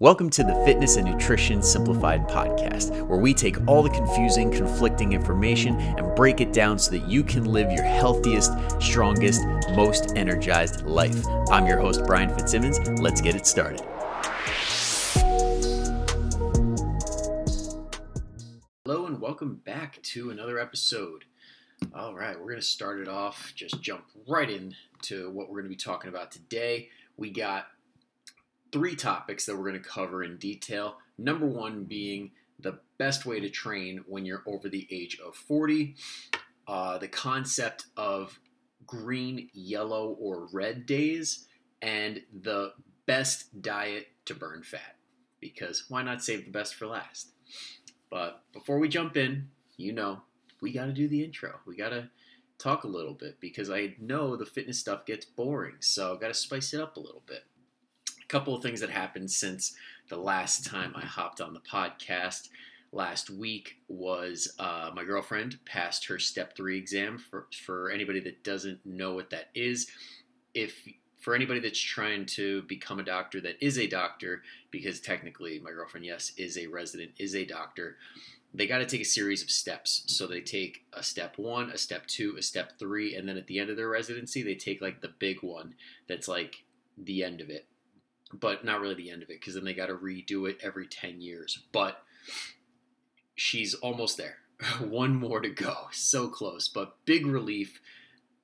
Welcome 0.00 0.30
to 0.30 0.44
the 0.44 0.54
Fitness 0.64 0.94
and 0.94 1.10
Nutrition 1.10 1.60
Simplified 1.60 2.28
podcast, 2.28 3.04
where 3.08 3.18
we 3.18 3.34
take 3.34 3.56
all 3.66 3.82
the 3.82 3.90
confusing, 3.90 4.48
conflicting 4.48 5.12
information 5.12 5.74
and 5.74 6.14
break 6.14 6.40
it 6.40 6.52
down 6.52 6.78
so 6.78 6.92
that 6.92 7.08
you 7.08 7.24
can 7.24 7.44
live 7.46 7.72
your 7.72 7.82
healthiest, 7.82 8.52
strongest, 8.80 9.42
most 9.74 10.12
energized 10.14 10.86
life. 10.86 11.26
I'm 11.50 11.66
your 11.66 11.80
host, 11.80 12.02
Brian 12.06 12.32
Fitzsimmons. 12.32 12.78
Let's 13.00 13.20
get 13.20 13.34
it 13.34 13.44
started. 13.44 13.80
Hello, 18.84 19.06
and 19.06 19.20
welcome 19.20 19.56
back 19.64 20.00
to 20.04 20.30
another 20.30 20.60
episode. 20.60 21.24
All 21.92 22.14
right, 22.14 22.38
we're 22.38 22.50
going 22.50 22.60
to 22.60 22.62
start 22.62 23.00
it 23.00 23.08
off, 23.08 23.52
just 23.56 23.82
jump 23.82 24.04
right 24.28 24.48
into 24.48 25.28
what 25.32 25.48
we're 25.48 25.56
going 25.56 25.64
to 25.64 25.70
be 25.70 25.74
talking 25.74 26.08
about 26.08 26.30
today. 26.30 26.88
We 27.16 27.30
got 27.32 27.66
three 28.72 28.94
topics 28.94 29.46
that 29.46 29.56
we're 29.56 29.68
going 29.68 29.82
to 29.82 29.88
cover 29.88 30.22
in 30.22 30.36
detail. 30.36 30.98
Number 31.16 31.46
one 31.46 31.84
being 31.84 32.32
the 32.60 32.78
best 32.98 33.26
way 33.26 33.40
to 33.40 33.48
train 33.48 34.04
when 34.06 34.24
you're 34.24 34.42
over 34.46 34.68
the 34.68 34.86
age 34.90 35.18
of 35.24 35.34
40, 35.34 35.94
uh, 36.66 36.98
the 36.98 37.08
concept 37.08 37.86
of 37.96 38.38
green, 38.86 39.48
yellow, 39.52 40.16
or 40.20 40.48
red 40.52 40.86
days, 40.86 41.46
and 41.80 42.20
the 42.42 42.72
best 43.06 43.62
diet 43.62 44.08
to 44.24 44.34
burn 44.34 44.62
fat. 44.62 44.96
Because 45.40 45.84
why 45.88 46.02
not 46.02 46.22
save 46.22 46.44
the 46.44 46.50
best 46.50 46.74
for 46.74 46.86
last? 46.86 47.30
But 48.10 48.42
before 48.52 48.78
we 48.78 48.88
jump 48.88 49.16
in, 49.16 49.48
you 49.76 49.92
know, 49.92 50.22
we 50.60 50.72
got 50.72 50.86
to 50.86 50.92
do 50.92 51.06
the 51.06 51.22
intro. 51.22 51.60
We 51.66 51.76
got 51.76 51.90
to 51.90 52.08
talk 52.58 52.82
a 52.82 52.88
little 52.88 53.14
bit 53.14 53.38
because 53.38 53.70
I 53.70 53.94
know 54.00 54.34
the 54.34 54.46
fitness 54.46 54.80
stuff 54.80 55.06
gets 55.06 55.24
boring. 55.24 55.76
So 55.78 56.16
I 56.16 56.18
got 56.18 56.28
to 56.28 56.34
spice 56.34 56.74
it 56.74 56.80
up 56.80 56.96
a 56.96 57.00
little 57.00 57.22
bit 57.26 57.44
couple 58.28 58.54
of 58.54 58.62
things 58.62 58.80
that 58.80 58.90
happened 58.90 59.30
since 59.30 59.74
the 60.08 60.16
last 60.16 60.66
time 60.66 60.92
I 60.94 61.04
hopped 61.04 61.40
on 61.40 61.54
the 61.54 61.60
podcast. 61.60 62.48
Last 62.92 63.30
week 63.30 63.76
was 63.88 64.54
uh, 64.58 64.90
my 64.94 65.04
girlfriend 65.04 65.58
passed 65.64 66.06
her 66.06 66.18
step 66.18 66.56
three 66.56 66.78
exam. 66.78 67.18
For, 67.18 67.46
for 67.64 67.90
anybody 67.90 68.20
that 68.20 68.44
doesn't 68.44 68.84
know 68.86 69.14
what 69.14 69.30
that 69.30 69.48
is, 69.54 69.88
if 70.54 70.86
for 71.20 71.34
anybody 71.34 71.60
that's 71.60 71.80
trying 71.80 72.24
to 72.24 72.62
become 72.62 72.98
a 72.98 73.04
doctor 73.04 73.40
that 73.40 73.62
is 73.62 73.78
a 73.78 73.86
doctor, 73.86 74.42
because 74.70 75.00
technically 75.00 75.58
my 75.58 75.70
girlfriend, 75.70 76.06
yes, 76.06 76.32
is 76.36 76.56
a 76.56 76.66
resident, 76.66 77.10
is 77.18 77.34
a 77.34 77.44
doctor, 77.44 77.96
they 78.54 78.66
got 78.66 78.78
to 78.78 78.86
take 78.86 79.02
a 79.02 79.06
series 79.06 79.42
of 79.42 79.50
steps. 79.50 80.04
So 80.06 80.26
they 80.26 80.40
take 80.40 80.84
a 80.94 81.02
step 81.02 81.36
one, 81.36 81.70
a 81.70 81.76
step 81.76 82.06
two, 82.06 82.36
a 82.38 82.42
step 82.42 82.78
three, 82.78 83.14
and 83.14 83.28
then 83.28 83.36
at 83.36 83.46
the 83.46 83.58
end 83.58 83.68
of 83.68 83.76
their 83.76 83.90
residency, 83.90 84.42
they 84.42 84.54
take 84.54 84.80
like 84.80 85.02
the 85.02 85.12
big 85.18 85.42
one 85.42 85.74
that's 86.08 86.28
like 86.28 86.64
the 86.96 87.22
end 87.22 87.40
of 87.42 87.50
it 87.50 87.66
but 88.32 88.64
not 88.64 88.80
really 88.80 88.94
the 88.94 89.10
end 89.10 89.22
of 89.22 89.30
it 89.30 89.40
because 89.40 89.54
then 89.54 89.64
they 89.64 89.74
got 89.74 89.86
to 89.86 89.94
redo 89.94 90.48
it 90.48 90.58
every 90.62 90.86
10 90.86 91.20
years. 91.20 91.60
But 91.72 92.02
she's 93.34 93.74
almost 93.74 94.16
there. 94.16 94.38
One 94.80 95.14
more 95.14 95.40
to 95.40 95.48
go. 95.48 95.88
So 95.92 96.28
close, 96.28 96.68
but 96.68 96.96
big 97.04 97.26
relief. 97.26 97.80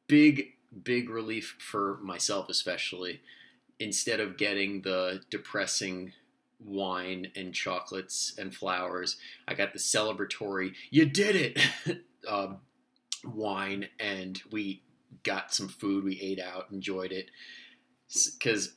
Big, 0.07 0.53
big 0.83 1.09
relief 1.09 1.57
for 1.59 1.99
myself, 2.03 2.49
especially. 2.49 3.21
Instead 3.79 4.21
of 4.21 4.37
getting 4.37 4.83
the 4.83 5.23
depressing 5.31 6.13
wine 6.65 7.31
and 7.35 7.53
chocolates 7.53 8.35
and 8.39 8.55
flowers, 8.55 9.17
I 9.49 9.55
got 9.55 9.73
the 9.73 9.79
celebratory, 9.79 10.75
you 10.91 11.07
did 11.07 11.37
it! 11.37 12.03
um, 12.29 12.59
wine, 13.25 13.89
and 13.99 14.41
we 14.51 14.83
got 15.23 15.53
some 15.53 15.69
food. 15.69 16.05
We 16.05 16.21
ate 16.21 16.41
out, 16.41 16.67
enjoyed 16.71 17.13
it. 17.13 17.31
Because 18.39 18.75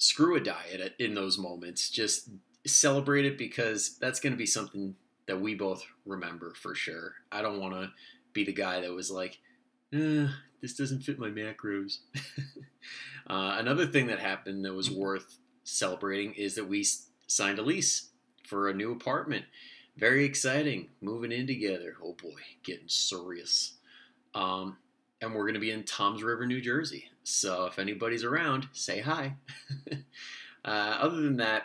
screw 0.00 0.34
a 0.34 0.40
diet 0.40 0.94
in 0.98 1.14
those 1.14 1.38
moments. 1.38 1.90
Just 1.90 2.30
celebrate 2.66 3.26
it 3.26 3.38
because 3.38 3.96
that's 3.98 4.18
going 4.18 4.32
to 4.32 4.38
be 4.38 4.46
something 4.46 4.96
that 5.26 5.40
we 5.40 5.54
both 5.54 5.84
remember 6.04 6.54
for 6.54 6.74
sure. 6.74 7.12
I 7.30 7.42
don't 7.42 7.60
want 7.60 7.74
to 7.74 7.92
be 8.32 8.42
the 8.42 8.52
guy 8.52 8.80
that 8.80 8.92
was 8.92 9.10
like, 9.10 9.38
eh, 9.92 10.26
this 10.60 10.74
doesn't 10.74 11.02
fit 11.02 11.18
my 11.18 11.28
macros. 11.28 11.98
uh, 13.28 13.56
another 13.58 13.86
thing 13.86 14.06
that 14.06 14.18
happened 14.18 14.64
that 14.64 14.72
was 14.72 14.90
worth 14.90 15.36
celebrating 15.64 16.32
is 16.32 16.54
that 16.54 16.66
we 16.66 16.84
signed 17.26 17.58
a 17.58 17.62
lease 17.62 18.08
for 18.46 18.68
a 18.68 18.74
new 18.74 18.92
apartment. 18.92 19.44
Very 19.98 20.24
exciting. 20.24 20.88
Moving 21.02 21.30
in 21.30 21.46
together. 21.46 21.94
Oh 22.02 22.14
boy, 22.14 22.40
getting 22.64 22.88
serious. 22.88 23.74
Um, 24.34 24.78
and 25.20 25.34
we're 25.34 25.44
going 25.44 25.54
to 25.54 25.60
be 25.60 25.70
in 25.70 25.84
Toms 25.84 26.22
River, 26.22 26.46
New 26.46 26.60
Jersey. 26.60 27.10
So 27.22 27.66
if 27.66 27.78
anybody's 27.78 28.24
around, 28.24 28.68
say 28.72 29.00
hi. 29.00 29.36
uh, 30.64 30.68
other 30.68 31.16
than 31.16 31.36
that, 31.36 31.64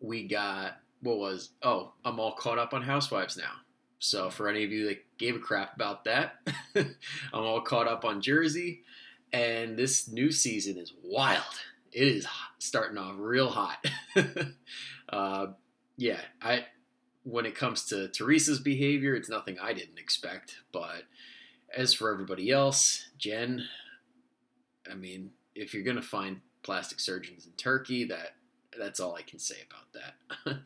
we 0.00 0.26
got 0.26 0.78
what 1.02 1.18
was 1.18 1.50
oh, 1.62 1.92
I'm 2.04 2.20
all 2.20 2.32
caught 2.32 2.58
up 2.58 2.74
on 2.74 2.82
Housewives 2.82 3.36
now. 3.36 3.52
So 3.98 4.30
for 4.30 4.48
any 4.48 4.64
of 4.64 4.72
you 4.72 4.86
that 4.86 5.04
gave 5.18 5.36
a 5.36 5.40
crap 5.40 5.74
about 5.76 6.04
that, 6.04 6.36
I'm 6.74 6.94
all 7.32 7.60
caught 7.60 7.86
up 7.86 8.04
on 8.04 8.22
Jersey, 8.22 8.82
and 9.32 9.76
this 9.76 10.08
new 10.08 10.32
season 10.32 10.78
is 10.78 10.94
wild. 11.02 11.44
It 11.92 12.08
is 12.08 12.26
starting 12.58 12.96
off 12.96 13.16
real 13.18 13.50
hot. 13.50 13.84
uh, 15.08 15.48
yeah, 15.96 16.20
I 16.40 16.66
when 17.24 17.44
it 17.44 17.54
comes 17.54 17.84
to 17.86 18.08
Teresa's 18.08 18.60
behavior, 18.60 19.14
it's 19.14 19.28
nothing 19.28 19.58
I 19.60 19.74
didn't 19.74 19.98
expect, 19.98 20.56
but 20.72 21.02
as 21.76 21.92
for 21.92 22.12
everybody 22.12 22.50
else, 22.50 23.06
Jen, 23.18 23.64
I 24.90 24.94
mean, 24.94 25.30
if 25.54 25.74
you're 25.74 25.84
gonna 25.84 26.02
find 26.02 26.40
plastic 26.62 27.00
surgeons 27.00 27.46
in 27.46 27.52
Turkey, 27.52 28.04
that 28.04 28.34
that's 28.78 29.00
all 29.00 29.14
I 29.14 29.22
can 29.22 29.38
say 29.38 29.56
about 29.68 29.92
that. 30.44 30.58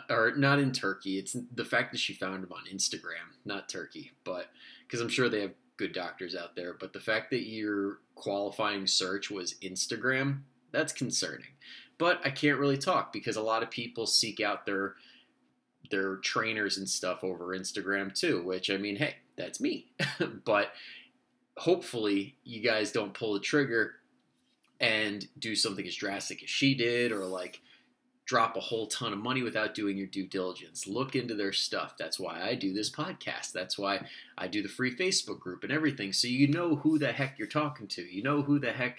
or 0.10 0.34
not 0.36 0.58
in 0.58 0.72
Turkey. 0.72 1.18
It's 1.18 1.36
the 1.54 1.64
fact 1.64 1.92
that 1.92 1.98
she 1.98 2.12
found 2.12 2.42
them 2.42 2.52
on 2.52 2.64
Instagram, 2.72 3.36
not 3.44 3.68
Turkey, 3.68 4.12
but 4.24 4.46
because 4.86 5.00
I'm 5.00 5.08
sure 5.08 5.28
they 5.28 5.42
have 5.42 5.54
good 5.76 5.92
doctors 5.92 6.34
out 6.34 6.56
there. 6.56 6.74
But 6.78 6.92
the 6.92 7.00
fact 7.00 7.30
that 7.30 7.48
your 7.48 7.98
qualifying 8.14 8.86
search 8.86 9.30
was 9.30 9.54
Instagram, 9.62 10.40
that's 10.72 10.92
concerning. 10.92 11.46
But 11.96 12.20
I 12.24 12.30
can't 12.30 12.58
really 12.58 12.78
talk 12.78 13.12
because 13.12 13.36
a 13.36 13.42
lot 13.42 13.62
of 13.62 13.70
people 13.70 14.06
seek 14.06 14.40
out 14.40 14.66
their 14.66 14.94
their 15.90 16.16
trainers 16.16 16.76
and 16.76 16.88
stuff 16.88 17.24
over 17.24 17.56
Instagram 17.56 18.14
too. 18.14 18.42
Which 18.42 18.70
I 18.70 18.76
mean, 18.76 18.96
hey, 18.96 19.16
that's 19.38 19.60
me. 19.60 19.86
but 20.44 20.72
hopefully, 21.56 22.36
you 22.44 22.60
guys 22.60 22.92
don't 22.92 23.14
pull 23.14 23.34
the 23.34 23.40
trigger 23.40 23.94
and 24.80 25.26
do 25.38 25.56
something 25.56 25.86
as 25.86 25.94
drastic 25.94 26.42
as 26.42 26.50
she 26.50 26.74
did, 26.74 27.12
or 27.12 27.24
like 27.24 27.60
drop 28.28 28.56
a 28.56 28.60
whole 28.60 28.86
ton 28.86 29.14
of 29.14 29.18
money 29.18 29.42
without 29.42 29.74
doing 29.74 29.96
your 29.96 30.06
due 30.06 30.26
diligence. 30.26 30.86
Look 30.86 31.16
into 31.16 31.34
their 31.34 31.52
stuff. 31.52 31.94
That's 31.98 32.20
why 32.20 32.42
I 32.42 32.54
do 32.54 32.74
this 32.74 32.90
podcast. 32.90 33.52
That's 33.52 33.78
why 33.78 34.06
I 34.36 34.48
do 34.48 34.62
the 34.62 34.68
free 34.68 34.94
Facebook 34.94 35.40
group 35.40 35.64
and 35.64 35.72
everything. 35.72 36.12
So 36.12 36.28
you 36.28 36.46
know 36.46 36.76
who 36.76 36.98
the 36.98 37.10
heck 37.10 37.38
you're 37.38 37.48
talking 37.48 37.86
to. 37.88 38.02
You 38.02 38.22
know 38.22 38.42
who 38.42 38.58
the 38.58 38.72
heck 38.72 38.98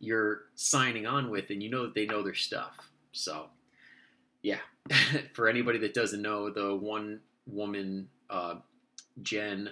you're 0.00 0.46
signing 0.56 1.06
on 1.06 1.30
with, 1.30 1.50
and 1.50 1.62
you 1.62 1.70
know 1.70 1.84
that 1.84 1.94
they 1.94 2.06
know 2.06 2.22
their 2.22 2.34
stuff. 2.34 2.90
So, 3.12 3.46
yeah. 4.42 4.58
For 5.34 5.48
anybody 5.48 5.78
that 5.78 5.94
doesn't 5.94 6.20
know, 6.20 6.50
the 6.50 6.74
one 6.74 7.20
woman 7.46 8.08
uh, 8.28 8.56
Jen, 9.22 9.70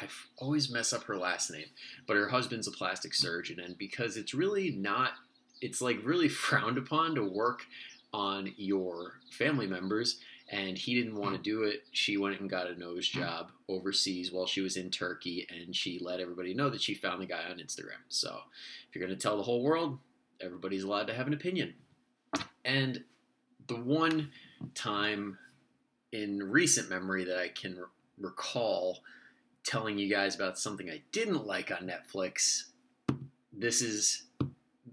I 0.00 0.08
always 0.38 0.70
mess 0.70 0.92
up 0.92 1.04
her 1.04 1.16
last 1.16 1.50
name, 1.50 1.66
but 2.06 2.16
her 2.16 2.28
husband's 2.28 2.68
a 2.68 2.72
plastic 2.72 3.14
surgeon, 3.14 3.60
and 3.60 3.78
because 3.78 4.16
it's 4.16 4.34
really 4.34 4.70
not, 4.70 5.12
it's 5.60 5.80
like 5.80 5.98
really 6.02 6.28
frowned 6.30 6.78
upon 6.78 7.14
to 7.14 7.24
work 7.24 7.62
on 8.12 8.52
your 8.56 9.14
family 9.30 9.66
members, 9.66 10.20
and 10.50 10.76
he 10.76 10.94
didn't 10.94 11.16
want 11.16 11.34
to 11.34 11.42
do 11.42 11.62
it. 11.62 11.84
She 11.90 12.16
went 12.16 12.40
and 12.40 12.50
got 12.50 12.68
a 12.68 12.78
nose 12.78 13.08
job 13.08 13.50
overseas 13.68 14.30
while 14.30 14.46
she 14.46 14.60
was 14.60 14.76
in 14.76 14.90
Turkey, 14.90 15.46
and 15.50 15.74
she 15.74 15.98
let 16.00 16.20
everybody 16.20 16.54
know 16.54 16.70
that 16.70 16.82
she 16.82 16.94
found 16.94 17.22
the 17.22 17.26
guy 17.26 17.44
on 17.50 17.58
Instagram. 17.58 18.02
So 18.08 18.40
if 18.88 18.94
you're 18.94 19.04
going 19.06 19.16
to 19.16 19.22
tell 19.22 19.36
the 19.36 19.42
whole 19.42 19.62
world, 19.62 19.98
everybody's 20.40 20.84
allowed 20.84 21.06
to 21.06 21.14
have 21.14 21.26
an 21.26 21.34
opinion. 21.34 21.74
And 22.64 23.04
the 23.66 23.76
one 23.76 24.30
time 24.74 25.38
in 26.12 26.38
recent 26.50 26.88
memory 26.88 27.24
that 27.24 27.38
I 27.38 27.48
can 27.48 27.78
recall 28.18 29.00
telling 29.64 29.98
you 29.98 30.08
guys 30.10 30.34
about 30.34 30.58
something 30.58 30.90
I 30.90 31.02
didn't 31.12 31.46
like 31.46 31.70
on 31.70 31.88
Netflix, 31.88 32.64
this 33.52 33.80
is 33.82 34.24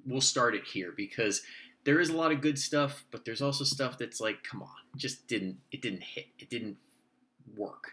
we'll 0.06 0.22
start 0.22 0.56
it 0.56 0.66
here 0.66 0.94
because 0.96 1.42
there 1.84 2.00
is 2.00 2.10
a 2.10 2.18
lot 2.18 2.32
of 2.32 2.42
good 2.42 2.58
stuff, 2.60 3.06
but 3.12 3.26
there's 3.26 3.42
also 3.42 3.64
stuff 3.64 3.98
that's 3.98 4.20
like, 4.20 4.44
come 4.44 4.62
on, 4.62 4.70
just 4.96 5.28
didn't 5.28 5.58
it 5.72 5.82
didn't 5.82 6.04
hit, 6.04 6.28
it 6.40 6.50
didn't 6.50 6.78
work. 7.56 7.92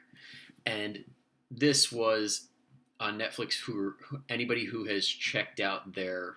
And 0.66 1.04
this 1.50 1.90
was 1.90 2.48
on 3.00 3.18
Netflix 3.18 3.54
who 3.60 3.94
anybody 4.28 4.64
who 4.64 4.84
has 4.84 5.06
checked 5.06 5.60
out 5.60 5.94
their 5.94 6.36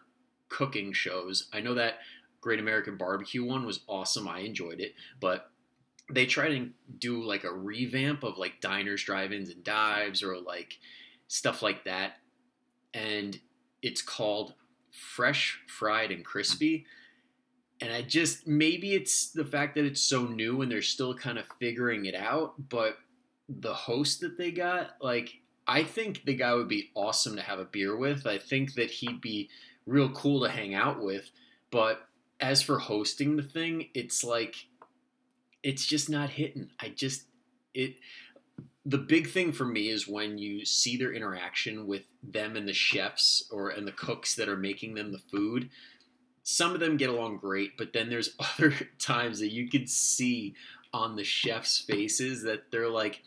cooking 0.50 0.94
shows. 0.94 1.48
I 1.54 1.62
know 1.62 1.74
that 1.76 2.00
Great 2.40 2.60
American 2.60 2.98
Barbecue 2.98 3.44
one 3.44 3.66
was 3.66 3.82
awesome. 3.88 4.28
I 4.28 4.40
enjoyed 4.40 4.80
it, 4.80 4.94
but 5.20 5.51
they 6.10 6.26
try 6.26 6.50
to 6.50 6.70
do 6.98 7.24
like 7.24 7.44
a 7.44 7.54
revamp 7.54 8.24
of 8.24 8.38
like 8.38 8.62
diners, 8.62 9.04
drive-ins, 9.04 9.50
and 9.50 9.64
dives, 9.64 10.24
or 10.24 10.38
like 10.38 10.80
stuff 11.28 11.62
like 11.62 11.86
that, 11.86 12.14
and 12.94 13.40
it's 13.82 14.02
called 14.02 14.54
Fresh, 14.92 15.62
Fried, 15.68 16.12
and 16.12 16.24
Crispy. 16.26 16.86
and 17.82 17.92
I 17.92 18.04
just 18.04 18.48
maybe 18.48 18.94
it's 18.94 19.32
the 19.32 19.44
fact 19.44 19.76
that 19.76 19.86
it's 19.86 20.02
so 20.02 20.26
new 20.26 20.62
and 20.62 20.72
they're 20.72 20.84
still 20.84 21.16
kind 21.16 21.38
of 21.40 21.46
figuring 21.60 22.06
it 22.06 22.16
out, 22.16 22.70
but 22.70 22.98
the 23.50 23.74
host 23.74 24.22
that 24.22 24.38
they 24.38 24.52
got, 24.52 24.92
like 25.02 25.40
I 25.68 25.84
think 25.84 26.24
the 26.26 26.36
guy 26.36 26.54
would 26.54 26.68
be 26.68 26.92
awesome 26.96 27.36
to 27.36 27.42
have 27.42 27.60
a 27.60 27.66
beer 27.66 27.98
with. 27.98 28.28
I 28.28 28.38
think 28.38 28.76
that 28.76 28.92
he'd 28.92 29.20
be 29.22 29.50
real 29.86 30.10
cool 30.10 30.44
to 30.44 30.50
hang 30.52 30.76
out 30.76 31.02
with, 31.02 31.32
but 31.72 32.08
as 32.40 32.62
for 32.62 32.80
hosting 32.80 33.36
the 33.36 33.44
thing, 33.44 33.90
it's 33.94 34.24
like 34.24 34.68
it's 35.64 35.86
just 35.86 36.10
not 36.10 36.30
hitting. 36.30 36.70
I 36.80 36.90
just 36.90 37.24
it 37.74 37.96
the 38.86 38.98
big 38.98 39.30
thing 39.30 39.52
for 39.52 39.66
me 39.66 39.90
is 39.90 40.08
when 40.08 40.38
you 40.38 40.66
see 40.66 40.98
their 40.98 41.14
interaction 41.14 41.86
with 41.86 42.04
them 42.24 42.56
and 42.56 42.68
the 42.68 42.74
chefs 42.74 43.48
or 43.52 43.70
and 43.70 43.88
the 43.88 43.92
cooks 43.92 44.36
that 44.36 44.50
are 44.50 44.58
making 44.58 44.96
them 44.96 45.12
the 45.12 45.20
food 45.20 45.70
some 46.44 46.74
of 46.74 46.80
them 46.80 46.98
get 46.98 47.10
along 47.10 47.38
great, 47.38 47.78
but 47.78 47.94
then 47.94 48.10
there's 48.10 48.36
other 48.40 48.74
times 49.00 49.40
that 49.40 49.52
you 49.52 49.70
can 49.70 49.88
see 49.88 50.56
on 50.94 51.16
the 51.16 51.24
chef's 51.24 51.80
faces 51.80 52.44
that 52.44 52.72
they're 52.72 52.90
like, 52.90 53.22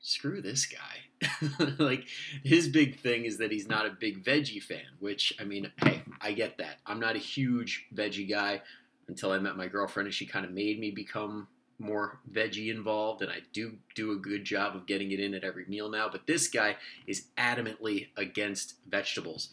screw 0.00 0.40
this 0.40 0.66
guy. 0.66 1.66
like 1.78 2.06
his 2.44 2.68
big 2.68 3.00
thing 3.00 3.24
is 3.24 3.38
that 3.38 3.50
he's 3.50 3.68
not 3.68 3.86
a 3.86 3.90
big 3.90 4.24
veggie 4.24 4.62
fan, 4.62 4.86
which 5.00 5.32
I 5.40 5.44
mean, 5.44 5.70
hey, 5.82 6.02
I 6.20 6.32
get 6.32 6.58
that. 6.58 6.78
I'm 6.86 7.00
not 7.00 7.16
a 7.16 7.20
huge 7.20 7.86
veggie 7.94 8.28
guy 8.28 8.62
until 9.08 9.32
I 9.32 9.38
met 9.38 9.56
my 9.56 9.66
girlfriend 9.66 10.06
and 10.06 10.14
she 10.14 10.26
kind 10.26 10.44
of 10.44 10.52
made 10.52 10.78
me 10.78 10.90
become 10.90 11.48
more 11.78 12.18
veggie 12.30 12.70
involved 12.70 13.22
and 13.22 13.30
I 13.30 13.38
do 13.52 13.76
do 13.94 14.12
a 14.12 14.16
good 14.16 14.44
job 14.44 14.74
of 14.74 14.86
getting 14.86 15.12
it 15.12 15.20
in 15.20 15.34
at 15.34 15.44
every 15.44 15.64
meal 15.66 15.88
now, 15.88 16.08
but 16.10 16.26
this 16.26 16.48
guy 16.48 16.76
is 17.06 17.26
adamantly 17.36 18.08
against 18.16 18.74
vegetables. 18.88 19.50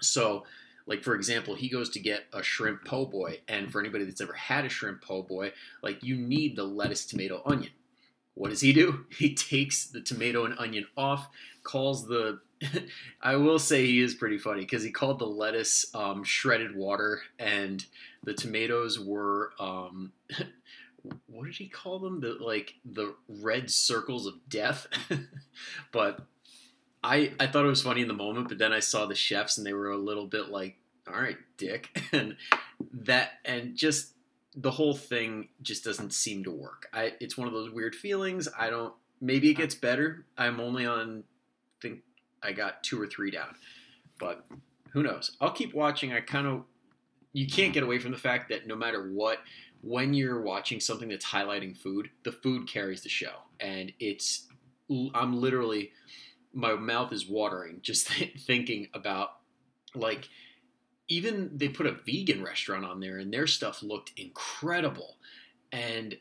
So 0.00 0.44
like 0.90 1.04
for 1.04 1.14
example, 1.14 1.54
he 1.54 1.68
goes 1.68 1.88
to 1.90 2.00
get 2.00 2.24
a 2.32 2.42
shrimp 2.42 2.84
po' 2.84 3.06
boy, 3.06 3.40
and 3.46 3.70
for 3.70 3.80
anybody 3.80 4.04
that's 4.04 4.20
ever 4.20 4.32
had 4.32 4.64
a 4.64 4.68
shrimp 4.68 5.02
po' 5.02 5.22
boy, 5.22 5.52
like 5.82 6.02
you 6.02 6.16
need 6.16 6.56
the 6.56 6.64
lettuce, 6.64 7.06
tomato, 7.06 7.42
onion. 7.46 7.70
What 8.34 8.50
does 8.50 8.60
he 8.60 8.72
do? 8.72 9.06
He 9.16 9.34
takes 9.34 9.86
the 9.86 10.00
tomato 10.00 10.44
and 10.44 10.58
onion 10.58 10.86
off, 10.96 11.28
calls 11.62 12.08
the 12.08 12.40
I 13.22 13.36
will 13.36 13.58
say 13.58 13.86
he 13.86 14.00
is 14.00 14.14
pretty 14.14 14.38
funny 14.38 14.60
because 14.60 14.82
he 14.82 14.90
called 14.90 15.18
the 15.18 15.26
lettuce 15.26 15.86
um, 15.94 16.24
shredded 16.24 16.74
water 16.74 17.22
and 17.38 17.84
the 18.22 18.34
tomatoes 18.34 18.98
were 18.98 19.52
um, 19.58 20.12
what 21.26 21.46
did 21.46 21.56
he 21.56 21.68
call 21.68 21.98
them? 21.98 22.20
The 22.20 22.36
like 22.40 22.74
the 22.84 23.14
red 23.28 23.70
circles 23.70 24.26
of 24.26 24.34
death. 24.48 24.86
but 25.92 26.20
I 27.02 27.32
I 27.40 27.46
thought 27.46 27.64
it 27.64 27.68
was 27.68 27.82
funny 27.82 28.02
in 28.02 28.08
the 28.08 28.14
moment, 28.14 28.48
but 28.48 28.58
then 28.58 28.72
I 28.72 28.80
saw 28.80 29.06
the 29.06 29.14
chefs 29.14 29.58
and 29.58 29.66
they 29.66 29.72
were 29.72 29.90
a 29.90 29.96
little 29.98 30.26
bit 30.26 30.48
like, 30.48 30.76
"All 31.08 31.20
right, 31.20 31.38
Dick," 31.56 31.98
and 32.12 32.36
that 32.92 33.32
and 33.44 33.76
just 33.76 34.12
the 34.54 34.70
whole 34.70 34.94
thing 34.94 35.48
just 35.62 35.84
doesn't 35.84 36.12
seem 36.12 36.44
to 36.44 36.50
work. 36.50 36.88
I 36.92 37.14
it's 37.20 37.36
one 37.36 37.48
of 37.48 37.54
those 37.54 37.70
weird 37.70 37.94
feelings. 37.94 38.48
I 38.58 38.70
don't. 38.70 38.94
Maybe 39.20 39.50
it 39.50 39.54
gets 39.54 39.74
better. 39.74 40.26
I'm 40.36 40.60
only 40.60 40.86
on. 40.86 41.24
Think 41.80 42.00
I 42.42 42.52
got 42.52 42.82
two 42.82 43.00
or 43.00 43.06
three 43.06 43.30
down, 43.30 43.54
but 44.18 44.44
who 44.92 45.02
knows? 45.02 45.36
I'll 45.40 45.52
keep 45.52 45.74
watching. 45.74 46.12
I 46.12 46.20
kind 46.20 46.46
of. 46.46 46.64
You 47.32 47.46
can't 47.46 47.72
get 47.72 47.84
away 47.84 48.00
from 48.00 48.10
the 48.10 48.18
fact 48.18 48.48
that 48.48 48.66
no 48.66 48.74
matter 48.74 49.08
what, 49.12 49.38
when 49.82 50.14
you're 50.14 50.42
watching 50.42 50.80
something 50.80 51.08
that's 51.08 51.24
highlighting 51.24 51.76
food, 51.76 52.10
the 52.24 52.32
food 52.32 52.66
carries 52.66 53.02
the 53.02 53.08
show, 53.08 53.34
and 53.60 53.92
it's. 54.00 54.46
I'm 55.14 55.40
literally 55.40 55.92
my 56.52 56.74
mouth 56.74 57.12
is 57.12 57.28
watering 57.28 57.78
just 57.82 58.08
thinking 58.38 58.88
about 58.94 59.30
like 59.94 60.28
even 61.08 61.50
they 61.54 61.68
put 61.68 61.86
a 61.86 61.96
vegan 62.06 62.42
restaurant 62.42 62.84
on 62.84 63.00
there 63.00 63.18
and 63.18 63.32
their 63.32 63.46
stuff 63.46 63.82
looked 63.82 64.12
incredible 64.16 65.16
and 65.72 66.16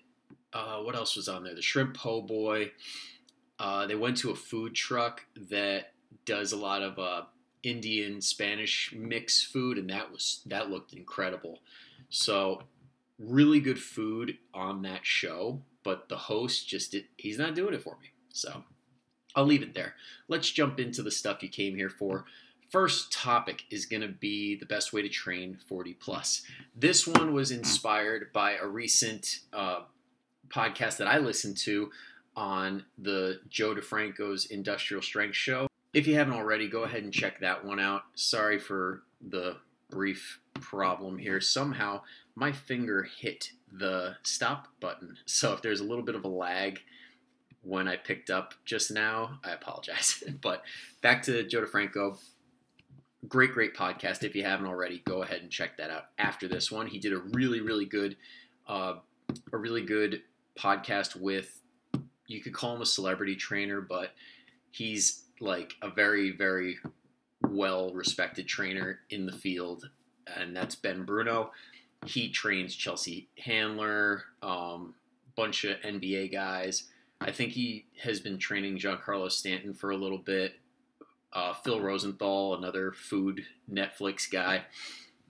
uh, 0.54 0.78
what 0.78 0.96
else 0.96 1.16
was 1.16 1.28
on 1.28 1.44
there 1.44 1.56
the 1.56 1.62
shrimp 1.62 1.96
po' 1.96 2.22
boy 2.22 2.72
uh, 3.60 3.86
they 3.88 3.96
went 3.96 4.18
to 4.18 4.32
a 4.32 4.36
food 4.36 4.74
truck 4.74 5.26
that 5.50 5.94
does 6.26 6.52
a 6.52 6.58
lot 6.58 6.82
of 6.82 6.98
uh, 7.00 7.24
indian 7.64 8.22
spanish 8.22 8.94
mix 8.96 9.44
food 9.44 9.78
and 9.78 9.90
that 9.90 10.12
was 10.12 10.42
that 10.46 10.70
looked 10.70 10.94
incredible 10.94 11.60
so 12.10 12.64
really 13.18 13.60
good 13.60 13.80
food 13.80 14.38
on 14.54 14.82
that 14.82 15.06
show 15.06 15.62
but 15.84 16.10
the 16.10 16.18
host 16.18 16.68
just 16.68 16.92
did, 16.92 17.06
he's 17.18 17.38
not 17.38 17.56
doing 17.56 17.74
it 17.74 17.82
for 17.82 17.98
me 18.02 18.10
so 18.32 18.64
I'll 19.36 19.46
leave 19.46 19.62
it 19.62 19.74
there. 19.74 19.96
Let's 20.28 20.50
jump 20.50 20.80
into 20.80 21.02
the 21.02 21.12
stuff 21.12 21.44
you 21.44 21.50
came 21.50 21.76
here 21.76 21.90
for. 21.90 22.26
First 22.70 23.12
topic 23.12 23.64
is 23.72 23.86
going 23.86 24.02
to 24.02 24.08
be 24.08 24.56
the 24.56 24.66
best 24.66 24.94
way 24.94 25.02
to 25.02 25.10
train 25.10 25.58
40 25.68 25.94
plus. 25.94 26.44
This 26.76 27.08
one 27.08 27.34
was 27.34 27.52
inspired 27.52 28.34
by 28.34 28.56
a 28.56 28.68
recent 28.68 29.40
uh, 29.54 29.82
podcast 30.50 30.98
that 30.98 31.08
I 31.08 31.20
listened 31.20 31.58
to 31.60 31.90
on 32.36 32.84
the 32.98 33.40
Joe 33.50 33.76
DeFranco's 33.76 34.46
Industrial 34.48 35.02
Strength 35.02 35.36
Show. 35.36 35.69
If 35.94 36.08
you 36.08 36.16
haven't 36.16 36.34
already, 36.34 36.68
go 36.68 36.84
ahead 36.84 37.04
and 37.04 37.14
check 37.14 37.40
that 37.40 37.66
one 37.66 37.80
out. 37.80 38.04
Sorry 38.16 38.60
for 38.60 39.04
the 39.22 39.58
brief 39.90 40.40
problem 40.54 41.18
here. 41.18 41.42
Somehow 41.42 42.02
my 42.36 42.52
finger 42.52 43.08
hit 43.20 43.52
the 43.72 44.16
stop 44.24 44.68
button. 44.80 45.18
So 45.26 45.54
if 45.54 45.62
there's 45.62 45.80
a 45.80 45.86
little 45.86 46.04
bit 46.04 46.16
of 46.16 46.26
a 46.26 46.30
lag, 46.30 46.80
when 47.62 47.88
I 47.88 47.98
picked 47.98 48.30
up 48.30 48.54
just 48.66 48.92
now. 48.92 49.40
I 49.44 49.52
apologize. 49.52 50.24
but 50.42 50.64
back 51.02 51.24
to 51.24 51.44
Joe 51.44 51.64
DeFranco. 51.64 52.18
Great, 53.28 53.52
great 53.52 53.76
podcast. 53.76 54.24
If 54.24 54.36
you 54.36 54.44
haven't 54.44 54.68
already, 54.68 55.02
go 55.06 55.24
ahead 55.24 55.42
and 55.42 55.52
check 55.52 55.78
that 55.78 55.90
out 55.90 56.06
after 56.18 56.48
this 56.48 56.72
one. 56.72 56.88
He 56.88 57.00
did 57.00 57.14
a 57.14 57.18
really, 57.18 57.60
really 57.60 57.86
good, 57.86 58.16
uh, 58.68 58.96
a 59.52 59.58
really 59.58 59.84
good 59.84 60.22
podcast 60.58 61.16
with. 61.16 61.62
You 62.28 62.42
could 62.42 62.54
call 62.54 62.76
him 62.76 62.82
a 62.82 62.86
celebrity 62.86 63.36
trainer, 63.36 63.82
but 63.82 64.12
he's 64.72 65.24
like 65.42 65.74
a 65.82 65.90
very, 65.90 66.32
very 66.32 66.78
well 67.42 67.92
respected 67.94 68.48
trainer 68.48 69.00
in 69.10 69.26
the 69.26 69.32
field, 69.32 69.90
and 70.38 70.56
that's 70.56 70.76
Ben 70.76 71.04
Bruno. 71.04 71.52
He 72.06 72.30
trains 72.30 72.76
Chelsea 72.76 73.30
Handler, 73.38 74.24
um, 74.42 74.96
bunch 75.36 75.64
of 75.66 75.80
NBA 75.82 76.32
guys 76.32 76.86
I 77.22 77.32
think 77.32 77.52
he 77.52 77.86
has 78.02 78.20
been 78.20 78.38
training 78.38 78.78
Giancarlo 78.78 79.32
Stanton 79.32 79.74
for 79.74 79.92
a 79.92 79.98
little 79.98 80.18
bit. 80.18 80.54
Uh, 81.34 81.54
Phil 81.54 81.80
Rosenthal, 81.80 82.56
another 82.56 82.92
food 82.92 83.46
Netflix 83.72 84.32
guy, 84.32 84.64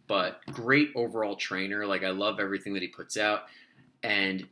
but 0.08 0.40
great 0.52 0.92
overall 0.96 1.36
trainer. 1.36 1.86
Like 1.86 2.04
I 2.04 2.12
love 2.12 2.40
everything 2.40 2.74
that 2.74 2.82
he 2.82 2.88
puts 2.88 3.18
out, 3.18 3.44
and 4.04 4.48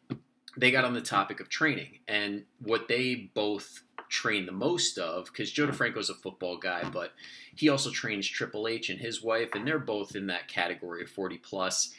they 0.58 0.72
got 0.72 0.84
on 0.84 0.94
the 0.94 1.02
topic 1.02 1.40
of 1.40 1.48
training 1.48 2.00
and 2.08 2.44
what 2.60 2.88
they 2.88 3.30
both 3.34 3.84
train 4.10 4.46
the 4.46 4.52
most 4.52 4.98
of 4.98 5.26
because 5.26 5.52
Joe 5.52 5.68
DeFranco's 5.68 6.10
a 6.10 6.16
football 6.16 6.58
guy, 6.58 6.84
but 6.90 7.14
he 7.56 7.70
also 7.70 7.90
trains 7.90 8.28
Triple 8.28 8.68
H 8.68 8.90
and 8.90 9.00
his 9.00 9.24
wife, 9.24 9.50
and 9.54 9.68
they're 9.68 9.80
both 9.80 10.16
in 10.16 10.28
that 10.28 10.48
category 10.48 11.04
of 11.04 11.10
40 11.10 11.38
plus. 11.40 11.94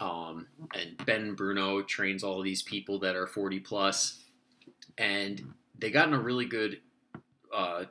Um, 0.00 0.46
and 0.74 0.96
Ben 1.04 1.34
Bruno 1.34 1.82
trains 1.82 2.22
all 2.22 2.38
of 2.38 2.44
these 2.44 2.62
people 2.62 2.98
that 3.00 3.16
are 3.16 3.26
40 3.26 3.60
plus 3.60 4.20
and 5.00 5.54
they 5.78 5.90
got 5.90 6.08
in 6.08 6.14
a 6.14 6.20
really 6.20 6.44
good, 6.44 6.78
uh, 7.54 7.84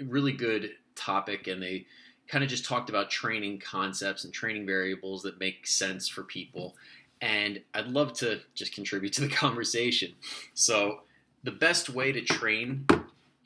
really 0.00 0.32
good 0.32 0.72
topic, 0.96 1.46
and 1.46 1.62
they 1.62 1.86
kind 2.26 2.42
of 2.42 2.50
just 2.50 2.64
talked 2.64 2.90
about 2.90 3.08
training 3.08 3.60
concepts 3.60 4.24
and 4.24 4.34
training 4.34 4.66
variables 4.66 5.22
that 5.22 5.38
make 5.38 5.66
sense 5.66 6.08
for 6.08 6.24
people. 6.24 6.74
And 7.20 7.62
I'd 7.72 7.86
love 7.86 8.12
to 8.14 8.40
just 8.54 8.74
contribute 8.74 9.12
to 9.14 9.20
the 9.22 9.28
conversation. 9.34 10.14
So, 10.54 11.02
the 11.44 11.52
best 11.52 11.88
way 11.88 12.10
to 12.10 12.20
train 12.22 12.86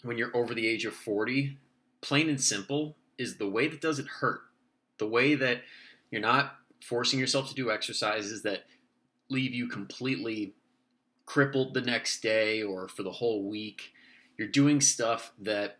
when 0.03 0.19
you're 0.19 0.37
over 0.37 0.55
the 0.55 0.67
age 0.67 0.85
of 0.85 0.95
40, 0.95 1.59
plain 2.01 2.29
and 2.29 2.41
simple, 2.41 2.97
is 3.19 3.37
the 3.37 3.49
way 3.49 3.69
that 3.69 3.81
doesn't 3.81 4.09
hurt. 4.09 4.41
The 4.99 5.09
way 5.09 5.35
that 5.35 5.63
you're 6.11 6.21
not 6.21 6.57
forcing 6.85 7.19
yourself 7.19 7.49
to 7.49 7.55
do 7.55 7.71
exercises 7.71 8.43
that 8.43 8.65
leave 9.29 9.55
you 9.55 9.69
completely 9.69 10.55
crippled 11.27 11.75
the 11.75 11.81
next 11.81 12.21
day 12.23 12.63
or 12.63 12.89
for 12.89 13.03
the 13.03 13.13
whole 13.13 13.49
week. 13.49 13.93
You're 14.37 14.49
doing 14.49 14.81
stuff 14.81 15.33
that 15.39 15.79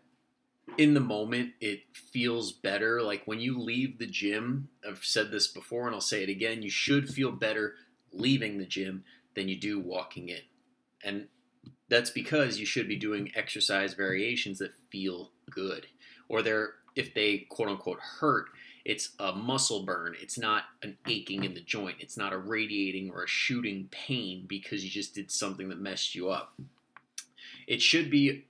in 0.77 0.93
the 0.93 0.99
moment 0.99 1.51
it 1.59 1.81
feels 1.93 2.51
better. 2.51 3.01
Like 3.01 3.23
when 3.25 3.39
you 3.39 3.59
leave 3.59 3.97
the 3.97 4.05
gym, 4.05 4.69
I've 4.87 5.03
said 5.03 5.31
this 5.31 5.47
before 5.47 5.87
and 5.87 5.95
I'll 5.95 6.01
say 6.01 6.23
it 6.23 6.29
again, 6.29 6.61
you 6.61 6.69
should 6.69 7.09
feel 7.09 7.31
better 7.31 7.75
leaving 8.13 8.57
the 8.57 8.65
gym 8.65 9.03
than 9.35 9.49
you 9.49 9.59
do 9.59 9.79
walking 9.79 10.29
in. 10.29 10.41
And 11.03 11.27
that's 11.91 12.09
because 12.09 12.57
you 12.57 12.65
should 12.65 12.87
be 12.87 12.95
doing 12.95 13.33
exercise 13.35 13.93
variations 13.95 14.59
that 14.59 14.71
feel 14.89 15.31
good. 15.49 15.87
Or 16.29 16.41
they're 16.41 16.75
if 16.95 17.13
they 17.13 17.39
quote 17.49 17.67
unquote 17.67 17.99
hurt, 17.99 18.47
it's 18.85 19.09
a 19.19 19.33
muscle 19.33 19.83
burn. 19.83 20.15
It's 20.19 20.39
not 20.39 20.63
an 20.81 20.97
aching 21.07 21.43
in 21.43 21.53
the 21.53 21.59
joint. 21.59 21.97
It's 21.99 22.15
not 22.15 22.31
a 22.31 22.37
radiating 22.37 23.11
or 23.11 23.25
a 23.25 23.27
shooting 23.27 23.89
pain 23.91 24.45
because 24.47 24.85
you 24.85 24.89
just 24.89 25.13
did 25.13 25.29
something 25.29 25.67
that 25.67 25.81
messed 25.81 26.15
you 26.15 26.29
up. 26.29 26.57
It 27.67 27.81
should 27.81 28.09
be 28.09 28.45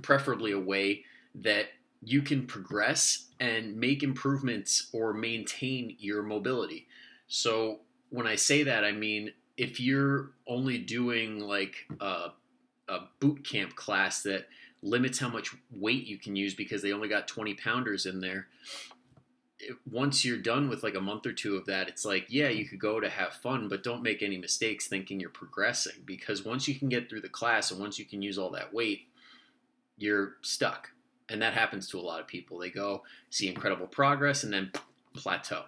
preferably 0.00 0.52
a 0.52 0.58
way 0.58 1.04
that 1.34 1.66
you 2.00 2.22
can 2.22 2.46
progress 2.46 3.26
and 3.40 3.76
make 3.76 4.04
improvements 4.04 4.88
or 4.92 5.12
maintain 5.12 5.96
your 5.98 6.22
mobility. 6.22 6.86
So 7.26 7.80
when 8.10 8.28
I 8.28 8.36
say 8.36 8.62
that, 8.62 8.84
I 8.84 8.92
mean 8.92 9.32
if 9.56 9.80
you're 9.80 10.30
only 10.46 10.78
doing 10.78 11.40
like 11.40 11.74
a, 12.00 12.30
a 12.88 13.00
boot 13.20 13.44
camp 13.44 13.74
class 13.76 14.22
that 14.22 14.46
limits 14.82 15.18
how 15.18 15.28
much 15.28 15.54
weight 15.70 16.06
you 16.06 16.18
can 16.18 16.36
use 16.36 16.54
because 16.54 16.82
they 16.82 16.92
only 16.92 17.08
got 17.08 17.26
20 17.26 17.54
pounders 17.54 18.06
in 18.06 18.20
there. 18.20 18.48
once 19.90 20.24
you're 20.26 20.36
done 20.36 20.68
with 20.68 20.82
like 20.82 20.94
a 20.94 21.00
month 21.00 21.24
or 21.24 21.32
two 21.32 21.56
of 21.56 21.64
that, 21.64 21.88
it's 21.88 22.04
like, 22.04 22.26
yeah, 22.28 22.48
you 22.48 22.66
could 22.66 22.78
go 22.78 23.00
to 23.00 23.08
have 23.08 23.32
fun, 23.32 23.66
but 23.66 23.82
don't 23.82 24.02
make 24.02 24.22
any 24.22 24.36
mistakes 24.36 24.88
thinking 24.88 25.18
you're 25.18 25.30
progressing 25.30 26.02
because 26.04 26.44
once 26.44 26.68
you 26.68 26.74
can 26.74 26.90
get 26.90 27.08
through 27.08 27.22
the 27.22 27.28
class 27.30 27.70
and 27.70 27.80
once 27.80 27.98
you 27.98 28.04
can 28.04 28.20
use 28.20 28.36
all 28.36 28.50
that 28.50 28.74
weight, 28.74 29.08
you're 29.96 30.34
stuck. 30.42 30.90
And 31.30 31.40
that 31.40 31.54
happens 31.54 31.88
to 31.88 31.98
a 31.98 32.02
lot 32.02 32.20
of 32.20 32.26
people. 32.26 32.58
They 32.58 32.68
go 32.68 33.04
see 33.30 33.48
incredible 33.48 33.86
progress 33.86 34.44
and 34.44 34.52
then 34.52 34.70
plateau. 35.14 35.62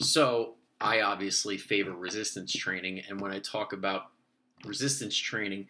So 0.00 0.56
I 0.80 1.00
obviously 1.00 1.56
favor 1.56 1.92
resistance 1.92 2.52
training. 2.52 3.02
And 3.08 3.20
when 3.20 3.32
I 3.32 3.38
talk 3.38 3.72
about 3.72 4.10
resistance 4.64 5.16
training, 5.16 5.68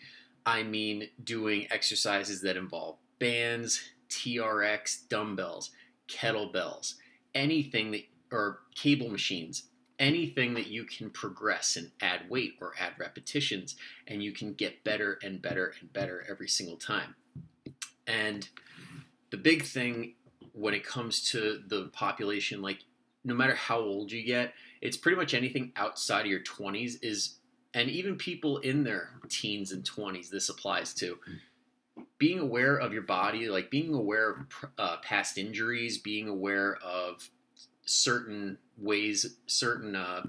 I 0.49 0.62
mean 0.62 1.11
doing 1.23 1.67
exercises 1.71 2.40
that 2.40 2.57
involve 2.57 2.97
bands, 3.19 3.90
TRX, 4.09 5.07
dumbbells, 5.11 5.73
kettlebells, 6.09 6.95
anything 7.35 7.90
that, 7.90 8.05
or 8.33 8.61
cable 8.75 9.11
machines, 9.11 9.64
anything 9.99 10.55
that 10.55 10.69
you 10.69 10.85
can 10.85 11.11
progress 11.11 11.76
and 11.76 11.90
add 12.00 12.31
weight 12.31 12.55
or 12.62 12.73
add 12.81 12.93
repetitions, 12.99 13.76
and 14.07 14.23
you 14.23 14.33
can 14.33 14.55
get 14.55 14.83
better 14.85 15.19
and 15.23 15.43
better 15.43 15.75
and 15.81 15.93
better 15.93 16.25
every 16.31 16.49
single 16.49 16.78
time. 16.78 17.14
And 18.07 18.49
the 19.31 19.37
big 19.37 19.64
thing 19.64 20.14
when 20.55 20.73
it 20.73 20.83
comes 20.83 21.31
to 21.33 21.61
the 21.67 21.90
population, 21.93 22.62
like 22.62 22.78
no 23.23 23.35
matter 23.35 23.55
how 23.55 23.81
old 23.81 24.11
you 24.11 24.25
get, 24.25 24.55
it's 24.81 24.97
pretty 24.97 25.19
much 25.19 25.35
anything 25.35 25.73
outside 25.76 26.23
of 26.23 26.28
your 26.28 26.40
20s 26.40 26.95
is 27.02 27.35
and 27.75 27.90
even 27.90 28.16
people 28.16 28.58
in 28.58 28.84
their 28.84 29.10
teens 29.28 29.72
and 29.72 29.84
20s 29.84 30.30
this 30.30 30.48
applies 30.48 30.94
to 30.94 31.18
being 32.18 32.38
aware 32.38 32.76
of 32.76 32.92
your 32.92 33.02
body 33.02 33.48
like 33.48 33.70
being 33.70 33.94
aware 33.94 34.30
of 34.30 34.37
uh, 34.78 34.96
past 35.02 35.38
injuries 35.38 35.98
being 35.98 36.28
aware 36.28 36.76
of 36.76 37.28
certain 37.88 38.58
ways 38.76 39.37
certain 39.46 39.96
uh, 39.96 40.22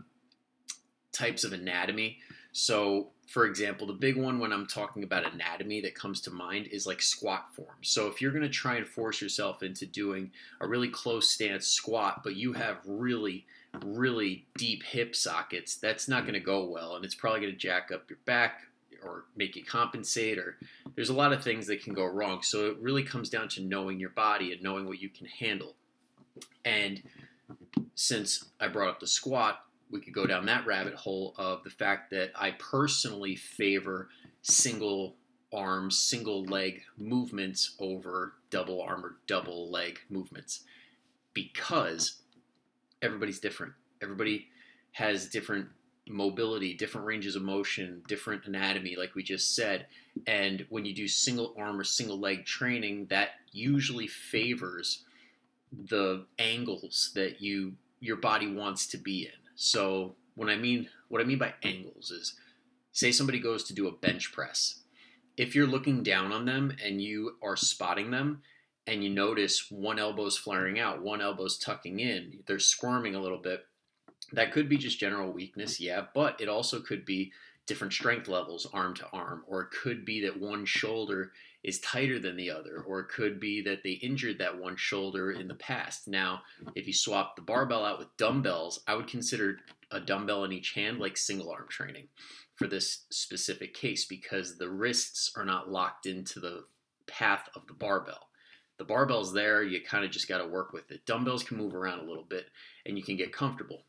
types 1.12 1.44
of 1.44 1.54
anatomy. 1.54 2.18
So 2.52 3.10
for 3.28 3.46
example 3.46 3.86
the 3.86 3.94
big 3.94 4.18
one 4.18 4.40
when 4.40 4.52
i'm 4.52 4.66
talking 4.66 5.04
about 5.04 5.32
anatomy 5.32 5.80
that 5.82 5.94
comes 5.94 6.20
to 6.20 6.32
mind 6.32 6.68
is 6.72 6.88
like 6.88 7.02
squat 7.02 7.54
form. 7.54 7.76
So 7.82 8.08
if 8.08 8.22
you're 8.22 8.32
going 8.32 8.44
to 8.44 8.50
try 8.50 8.78
and 8.78 8.88
force 8.88 9.22
yourself 9.22 9.62
into 9.62 9.86
doing 9.86 10.32
a 10.62 10.68
really 10.68 10.90
close 10.90 11.30
stance 11.30 11.68
squat 11.68 12.22
but 12.24 12.36
you 12.36 12.54
have 12.54 12.78
really 12.86 13.46
really 13.84 14.46
deep 14.58 14.84
hip 14.84 15.16
sockets, 15.16 15.76
that's 15.76 16.08
not 16.08 16.24
going 16.24 16.34
to 16.34 16.40
go 16.40 16.66
well, 16.66 16.96
and 16.96 17.06
it's 17.06 17.16
probably 17.16 17.42
going 17.42 17.54
to 17.54 17.58
jack 17.58 17.92
up 17.94 18.10
your 18.10 18.20
back 18.26 18.62
or 19.04 19.26
make 19.36 19.56
you 19.56 19.64
compensate. 19.64 20.38
Or 20.38 20.58
there's 20.96 21.10
a 21.10 21.14
lot 21.14 21.34
of 21.34 21.44
things 21.44 21.68
that 21.68 21.84
can 21.84 21.94
go 21.94 22.06
wrong. 22.06 22.42
So 22.42 22.68
it 22.68 22.78
really 22.80 23.04
comes 23.04 23.30
down 23.30 23.48
to 23.50 23.62
knowing 23.62 24.00
your 24.00 24.10
body 24.10 24.52
and 24.52 24.62
knowing 24.62 24.86
what 24.86 25.02
you 25.02 25.10
can 25.10 25.28
handle. 25.28 25.76
And 26.66 27.02
since 27.96 28.46
I 28.60 28.68
brought 28.68 28.90
up 28.90 29.00
the 29.00 29.08
squat, 29.08 29.64
we 29.92 30.02
could 30.02 30.14
go 30.14 30.28
down 30.28 30.46
that 30.46 30.66
rabbit 30.66 30.94
hole 30.94 31.34
of 31.38 31.64
the 31.64 31.70
fact 31.70 32.12
that 32.12 32.32
I 32.36 32.52
personally 32.52 33.36
favor 33.36 34.10
single 34.42 35.16
arm, 35.52 35.90
single 35.90 36.46
leg 36.46 36.84
movements 36.98 37.76
over 37.80 38.34
double 38.52 38.82
arm 38.82 39.04
or 39.04 39.16
double 39.26 39.72
leg 39.72 40.00
movements 40.10 40.62
because 41.34 42.19
everybody's 43.02 43.40
different. 43.40 43.74
Everybody 44.02 44.48
has 44.94 45.28
different 45.30 45.68
mobility, 46.08 46.74
different 46.74 47.06
ranges 47.06 47.36
of 47.36 47.44
motion, 47.44 48.02
different 48.08 48.46
anatomy, 48.46 48.96
like 48.96 49.16
we 49.16 49.24
just 49.24 49.56
said. 49.56 49.86
And 50.26 50.66
when 50.70 50.86
you 50.86 50.94
do 50.94 51.08
single 51.08 51.54
arm 51.58 51.80
or 51.80 51.84
single 51.84 52.20
leg 52.20 52.46
training, 52.46 53.08
that 53.10 53.30
usually 53.52 54.08
favors 54.08 55.04
the 55.72 56.26
angles 56.40 57.12
that 57.14 57.42
you 57.42 57.74
your 58.00 58.16
body 58.16 58.52
wants 58.52 58.88
to 58.88 58.98
be 58.98 59.24
in. 59.24 59.52
So 59.56 60.16
when 60.36 60.50
I 60.50 60.56
mean 60.56 60.90
what 61.10 61.22
I 61.22 61.26
mean 61.26 61.38
by 61.38 61.54
angles 61.64 62.12
is 62.12 62.34
say 62.92 63.12
somebody 63.12 63.40
goes 63.40 63.64
to 63.66 63.74
do 63.74 63.88
a 63.88 63.92
bench 63.92 64.32
press. 64.32 64.80
If 65.38 65.54
you're 65.54 65.68
looking 65.68 66.02
down 66.02 66.32
on 66.32 66.46
them 66.46 66.76
and 66.84 67.02
you 67.02 67.36
are 67.44 67.56
spotting 67.56 68.12
them, 68.12 68.42
and 68.90 69.04
you 69.04 69.10
notice 69.10 69.70
one 69.70 70.00
elbow's 70.00 70.38
flaring 70.38 70.80
out, 70.80 71.02
one 71.02 71.22
elbow's 71.22 71.60
tucking 71.60 72.00
in, 72.00 72.40
they're 72.48 72.60
squirming 72.60 73.14
a 73.14 73.22
little 73.22 73.38
bit. 73.38 73.66
That 74.32 74.52
could 74.52 74.68
be 74.68 74.78
just 74.78 75.00
general 75.00 75.32
weakness, 75.32 75.80
yeah, 75.80 76.06
but 76.14 76.42
it 76.42 76.50
also 76.50 76.82
could 76.82 77.06
be 77.06 77.32
different 77.68 77.94
strength 77.94 78.28
levels 78.28 78.68
arm 78.74 78.96
to 78.96 79.08
arm, 79.14 79.44
or 79.48 79.62
it 79.62 79.72
could 79.72 80.06
be 80.06 80.22
that 80.22 80.40
one 80.40 80.66
shoulder 80.66 81.32
is 81.64 81.80
tighter 81.82 82.18
than 82.18 82.36
the 82.36 82.50
other, 82.50 82.84
or 82.88 83.02
it 83.02 83.10
could 83.10 83.40
be 83.40 83.62
that 83.62 83.84
they 83.84 83.92
injured 83.92 84.40
that 84.40 84.60
one 84.60 84.76
shoulder 84.76 85.32
in 85.32 85.48
the 85.48 85.56
past. 85.56 86.08
Now, 86.08 86.42
if 86.76 86.88
you 86.88 86.94
swap 86.94 87.36
the 87.36 87.42
barbell 87.44 87.86
out 87.86 88.00
with 88.00 88.16
dumbbells, 88.18 88.82
I 88.88 88.96
would 88.96 89.08
consider 89.08 89.60
a 89.92 90.00
dumbbell 90.00 90.46
in 90.46 90.52
each 90.52 90.74
hand 90.74 91.00
like 91.00 91.18
single 91.18 91.52
arm 91.52 91.68
training 91.70 92.08
for 92.56 92.68
this 92.68 93.06
specific 93.12 93.74
case 93.76 94.06
because 94.06 94.58
the 94.58 94.70
wrists 94.70 95.32
are 95.36 95.46
not 95.46 95.70
locked 95.70 96.06
into 96.08 96.40
the 96.40 96.66
path 97.08 97.50
of 97.56 97.68
the 97.68 97.74
barbell 97.74 98.29
the 98.80 98.86
barbell's 98.86 99.34
there, 99.34 99.62
you 99.62 99.82
kind 99.82 100.06
of 100.06 100.10
just 100.10 100.30
got 100.30 100.40
to 100.40 100.48
work 100.48 100.74
with 100.74 100.90
it. 100.90 101.06
Dumbbells 101.06 101.44
can 101.44 101.58
move 101.58 101.76
around 101.76 102.00
a 102.00 102.08
little 102.08 102.24
bit 102.24 102.46
and 102.86 102.98
you 102.98 103.04
can 103.04 103.18
get 103.18 103.34
comfortable. 103.34 103.84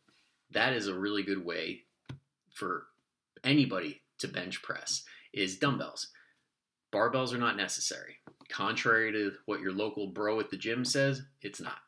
That 0.50 0.72
is 0.74 0.88
a 0.88 0.98
really 0.98 1.22
good 1.22 1.42
way 1.42 1.84
for 2.52 2.88
anybody 3.44 4.02
to 4.18 4.28
bench 4.28 4.62
press 4.62 5.04
is 5.32 5.58
dumbbells. 5.58 6.08
Barbells 6.92 7.32
are 7.32 7.38
not 7.38 7.56
necessary. 7.56 8.16
Contrary 8.48 9.12
to 9.12 9.32
what 9.46 9.60
your 9.60 9.72
local 9.72 10.08
bro 10.08 10.40
at 10.40 10.50
the 10.50 10.56
gym 10.56 10.84
says, 10.84 11.22
it's 11.40 11.60
not. 11.60 11.78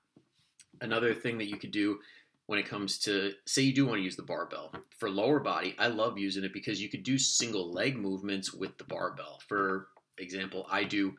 Another 0.80 1.12
thing 1.12 1.38
that 1.38 1.48
you 1.48 1.56
could 1.56 1.72
do 1.72 1.98
when 2.46 2.60
it 2.60 2.68
comes 2.68 2.98
to 2.98 3.32
say 3.46 3.62
you 3.62 3.74
do 3.74 3.86
want 3.86 3.98
to 3.98 4.04
use 4.04 4.16
the 4.16 4.22
barbell 4.22 4.72
for 4.96 5.10
lower 5.10 5.40
body, 5.40 5.74
I 5.76 5.88
love 5.88 6.18
using 6.18 6.44
it 6.44 6.52
because 6.52 6.80
you 6.80 6.88
could 6.88 7.02
do 7.02 7.18
single 7.18 7.72
leg 7.72 7.96
movements 7.96 8.54
with 8.54 8.78
the 8.78 8.84
barbell. 8.84 9.40
For 9.48 9.88
example, 10.18 10.68
I 10.70 10.84
do 10.84 11.14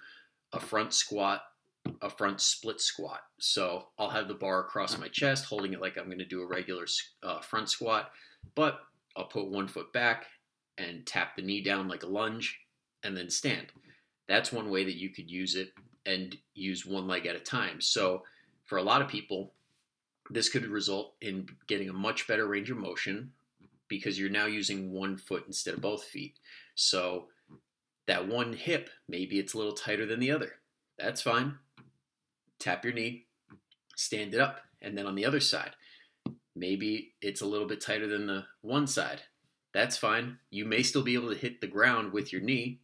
a 0.54 0.60
front 0.62 0.94
squat 0.94 1.42
a 2.02 2.10
front 2.10 2.42
split 2.42 2.82
squat. 2.82 3.22
So 3.40 3.88
I'll 3.98 4.10
have 4.10 4.28
the 4.28 4.34
bar 4.34 4.62
across 4.62 4.98
my 4.98 5.08
chest, 5.08 5.46
holding 5.46 5.74
it 5.74 5.82
like 5.82 5.98
I'm 5.98 6.06
going 6.06 6.20
to 6.20 6.26
do 6.26 6.42
a 6.42 6.48
regular 6.48 6.86
uh, 7.24 7.40
front 7.40 7.70
squat, 7.70 8.12
but 8.56 8.82
I'll 9.16 9.26
put 9.26 9.50
one 9.50 9.68
foot 9.68 9.92
back 9.94 10.26
and 10.78 11.06
tap 11.06 11.36
the 11.36 11.42
knee 11.42 11.62
down 11.62 11.88
like 11.88 12.04
a 12.04 12.08
lunge 12.08 12.60
and 13.04 13.16
then 13.16 13.30
stand. 13.30 13.68
That's 14.28 14.52
one 14.52 14.70
way 14.70 14.84
that 14.84 14.98
you 14.98 15.10
could 15.10 15.30
use 15.30 15.56
it 15.56 15.74
and 16.06 16.36
use 16.54 16.86
one 16.86 17.08
leg 17.08 17.26
at 17.26 17.36
a 17.36 17.40
time. 17.40 17.80
So 17.80 18.24
for 18.66 18.78
a 18.78 18.84
lot 18.84 19.02
of 19.02 19.08
people, 19.08 19.54
this 20.30 20.50
could 20.50 20.66
result 20.66 21.14
in 21.22 21.48
getting 21.68 21.90
a 21.90 21.94
much 21.94 22.28
better 22.28 22.48
range 22.48 22.72
of 22.72 22.78
motion 22.78 23.32
because 23.88 24.18
you're 24.18 24.30
now 24.30 24.46
using 24.46 24.92
one 24.92 25.18
foot 25.18 25.44
instead 25.48 25.74
of 25.74 25.82
both 25.82 26.04
feet. 26.06 26.40
So 26.76 27.28
that 28.08 28.28
one 28.28 28.54
hip, 28.54 28.90
maybe 29.08 29.38
it's 29.38 29.54
a 29.54 29.58
little 29.58 29.74
tighter 29.74 30.06
than 30.06 30.20
the 30.20 30.32
other. 30.32 30.54
That's 30.98 31.22
fine 31.22 31.58
tap 32.64 32.84
your 32.86 32.94
knee, 32.94 33.26
stand 33.96 34.34
it 34.34 34.40
up. 34.40 34.62
And 34.82 34.98
then 34.98 35.06
on 35.06 35.16
the 35.16 35.26
other 35.26 35.40
side, 35.40 35.72
maybe 36.56 37.14
it's 37.22 37.42
a 37.42 37.46
little 37.46 37.68
bit 37.68 37.82
tighter 37.82 38.08
than 38.08 38.28
the 38.28 38.46
one 38.62 38.88
side. 38.88 39.22
That's 39.74 39.98
fine. 39.98 40.38
You 40.50 40.66
may 40.66 40.84
still 40.84 41.02
be 41.02 41.16
able 41.16 41.30
to 41.30 41.40
hit 41.40 41.62
the 41.62 41.68
ground 41.68 42.14
with 42.14 42.32
your 42.32 42.42
knee, 42.42 42.80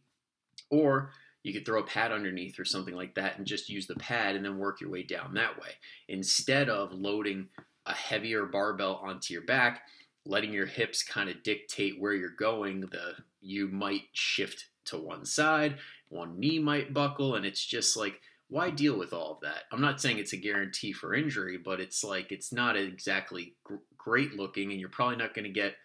or 0.70 1.12
you 1.42 1.52
could 1.52 1.64
throw 1.64 1.80
a 1.80 1.86
pad 1.86 2.12
underneath 2.12 2.58
or 2.58 2.64
something 2.64 2.94
like 2.94 3.14
that 3.14 3.38
and 3.38 3.46
just 3.46 3.68
use 3.68 3.86
the 3.86 3.94
pad 3.94 4.36
and 4.36 4.44
then 4.44 4.58
work 4.58 4.80
your 4.80 4.90
way 4.90 5.02
down 5.02 5.34
that 5.34 5.58
way. 5.60 5.70
Instead 6.08 6.68
of 6.68 6.92
loading 6.92 7.48
a 7.86 7.94
heavier 7.94 8.44
barbell 8.44 9.00
onto 9.02 9.32
your 9.32 9.44
back, 9.44 9.82
letting 10.26 10.52
your 10.52 10.66
hips 10.66 11.02
kind 11.02 11.30
of 11.30 11.42
dictate 11.42 11.98
where 11.98 12.12
you're 12.12 12.30
going, 12.30 12.80
the 12.80 13.14
you 13.40 13.68
might 13.68 14.02
shift 14.12 14.66
to 14.84 14.98
one 14.98 15.24
side, 15.24 15.78
one 16.08 16.38
knee 16.38 16.58
might 16.58 16.92
buckle, 16.92 17.36
and 17.36 17.46
it's 17.46 17.64
just 17.64 17.96
like 17.96 18.20
why 18.50 18.70
deal 18.70 18.98
with 18.98 19.12
all 19.12 19.32
of 19.32 19.40
that? 19.40 19.64
I'm 19.72 19.80
not 19.80 20.00
saying 20.00 20.18
it's 20.18 20.32
a 20.32 20.36
guarantee 20.36 20.92
for 20.92 21.14
injury, 21.14 21.56
but 21.56 21.80
it's 21.80 22.04
like 22.04 22.32
it's 22.32 22.52
not 22.52 22.76
exactly 22.76 23.54
gr- 23.64 23.76
great 23.96 24.34
looking, 24.34 24.70
and 24.70 24.80
you're 24.80 24.88
probably 24.88 25.16
not 25.16 25.34
going 25.34 25.44
to 25.44 25.50
get 25.50 25.76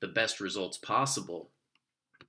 the 0.00 0.08
best 0.08 0.40
results 0.40 0.76
possible. 0.76 1.50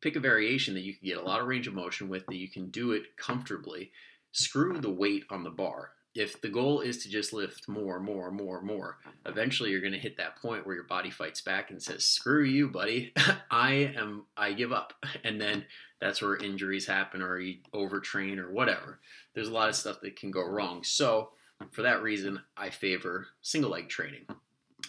Pick 0.02 0.16
a 0.16 0.20
variation 0.20 0.76
that 0.76 0.84
you 0.84 0.94
can 0.94 1.08
get 1.08 1.18
a 1.18 1.24
lot 1.24 1.42
of 1.42 1.48
range 1.48 1.68
of 1.68 1.74
motion 1.74 2.10
with, 2.10 2.26
that 2.28 2.38
you 2.38 2.50
can 2.50 2.70
do 2.70 2.92
it 2.92 3.18
comfortably. 3.18 3.92
Screw 4.32 4.78
the 4.78 4.90
weight 4.90 5.26
on 5.30 5.44
the 5.44 5.50
bar 5.50 5.92
if 6.14 6.42
the 6.42 6.50
goal 6.50 6.82
is 6.82 7.04
to 7.04 7.10
just 7.10 7.32
lift 7.32 7.68
more, 7.68 8.00
more, 8.00 8.32
more, 8.32 8.62
more, 8.62 8.98
eventually 9.26 9.70
you're 9.70 9.82
going 9.82 9.94
to 9.94 10.00
hit 10.00 10.18
that 10.18 10.36
point 10.36 10.66
where 10.66 10.76
your 10.76 10.84
body 10.84 11.10
fights 11.10 11.42
back 11.42 11.72
and 11.72 11.82
says, 11.82 12.06
"Screw 12.06 12.44
you, 12.44 12.70
buddy. 12.70 13.14
I 13.52 13.94
am 13.96 14.26
I 14.36 14.54
give 14.54 14.72
up." 14.72 14.94
And 15.24 15.40
then 15.40 15.66
that's 16.00 16.22
where 16.22 16.36
injuries 16.36 16.88
happen 16.88 17.22
or 17.22 17.40
you 17.40 17.60
overtrain 17.74 18.40
or 18.40 18.52
whatever. 18.52 19.00
There's 19.34 19.50
a 19.50 19.54
lot 19.54 19.70
of 19.70 19.76
stuff 19.76 20.02
that 20.02 20.16
can 20.16 20.32
go 20.32 20.44
wrong. 20.44 20.84
So, 20.84 21.30
for 21.72 21.84
that 21.84 22.02
reason, 22.02 22.42
I 22.58 22.72
favor 22.72 23.28
single 23.42 23.72
leg 23.72 23.88
training. 23.88 24.26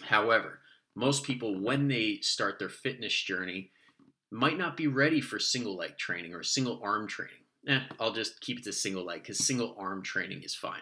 However, 0.01 0.59
most 0.95 1.23
people, 1.23 1.59
when 1.59 1.87
they 1.87 2.19
start 2.21 2.59
their 2.59 2.69
fitness 2.69 3.13
journey, 3.13 3.71
might 4.31 4.57
not 4.57 4.75
be 4.75 4.87
ready 4.87 5.21
for 5.21 5.39
single 5.39 5.75
leg 5.77 5.97
training 5.97 6.33
or 6.33 6.43
single 6.43 6.81
arm 6.83 7.07
training. 7.07 7.35
Eh, 7.67 7.79
I'll 7.99 8.11
just 8.11 8.41
keep 8.41 8.57
it 8.57 8.63
to 8.65 8.73
single 8.73 9.05
leg 9.05 9.21
because 9.21 9.45
single 9.45 9.75
arm 9.77 10.03
training 10.03 10.41
is 10.43 10.55
fine. 10.55 10.81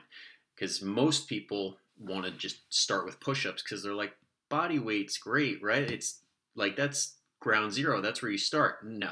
Because 0.61 0.79
most 0.79 1.27
people 1.27 1.77
want 1.99 2.23
to 2.23 2.29
just 2.29 2.71
start 2.71 3.03
with 3.03 3.19
push 3.19 3.47
ups 3.47 3.63
because 3.63 3.81
they're 3.81 3.95
like, 3.95 4.13
body 4.47 4.77
weight's 4.77 5.17
great, 5.17 5.61
right? 5.63 5.89
It's 5.89 6.19
like 6.55 6.75
that's 6.75 7.15
ground 7.39 7.73
zero. 7.73 7.99
That's 7.99 8.21
where 8.21 8.29
you 8.29 8.37
start. 8.37 8.85
No. 8.85 9.09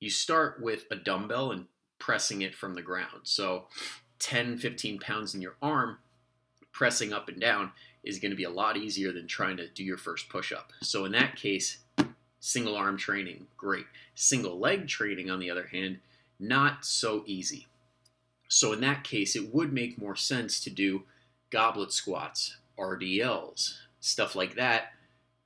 You 0.00 0.08
start 0.08 0.62
with 0.62 0.86
a 0.90 0.96
dumbbell 0.96 1.52
and 1.52 1.66
pressing 1.98 2.40
it 2.40 2.54
from 2.54 2.74
the 2.74 2.80
ground. 2.80 3.20
So 3.24 3.66
10, 4.20 4.56
15 4.56 4.98
pounds 4.98 5.34
in 5.34 5.42
your 5.42 5.56
arm, 5.60 5.98
pressing 6.72 7.12
up 7.12 7.28
and 7.28 7.38
down 7.38 7.72
is 8.02 8.18
going 8.18 8.30
to 8.30 8.36
be 8.36 8.44
a 8.44 8.50
lot 8.50 8.78
easier 8.78 9.12
than 9.12 9.26
trying 9.26 9.58
to 9.58 9.68
do 9.68 9.84
your 9.84 9.98
first 9.98 10.30
push 10.30 10.52
up. 10.52 10.72
So 10.80 11.04
in 11.04 11.12
that 11.12 11.36
case, 11.36 11.80
single 12.40 12.76
arm 12.76 12.96
training, 12.96 13.46
great. 13.58 13.84
Single 14.14 14.58
leg 14.58 14.88
training, 14.88 15.28
on 15.28 15.38
the 15.38 15.50
other 15.50 15.66
hand, 15.66 15.98
not 16.40 16.86
so 16.86 17.24
easy. 17.26 17.66
So 18.52 18.74
in 18.74 18.82
that 18.82 19.02
case, 19.02 19.34
it 19.34 19.54
would 19.54 19.72
make 19.72 19.96
more 19.98 20.14
sense 20.14 20.60
to 20.60 20.68
do 20.68 21.04
goblet 21.48 21.90
squats, 21.90 22.58
RDLs, 22.78 23.78
stuff 23.98 24.36
like 24.36 24.56
that 24.56 24.92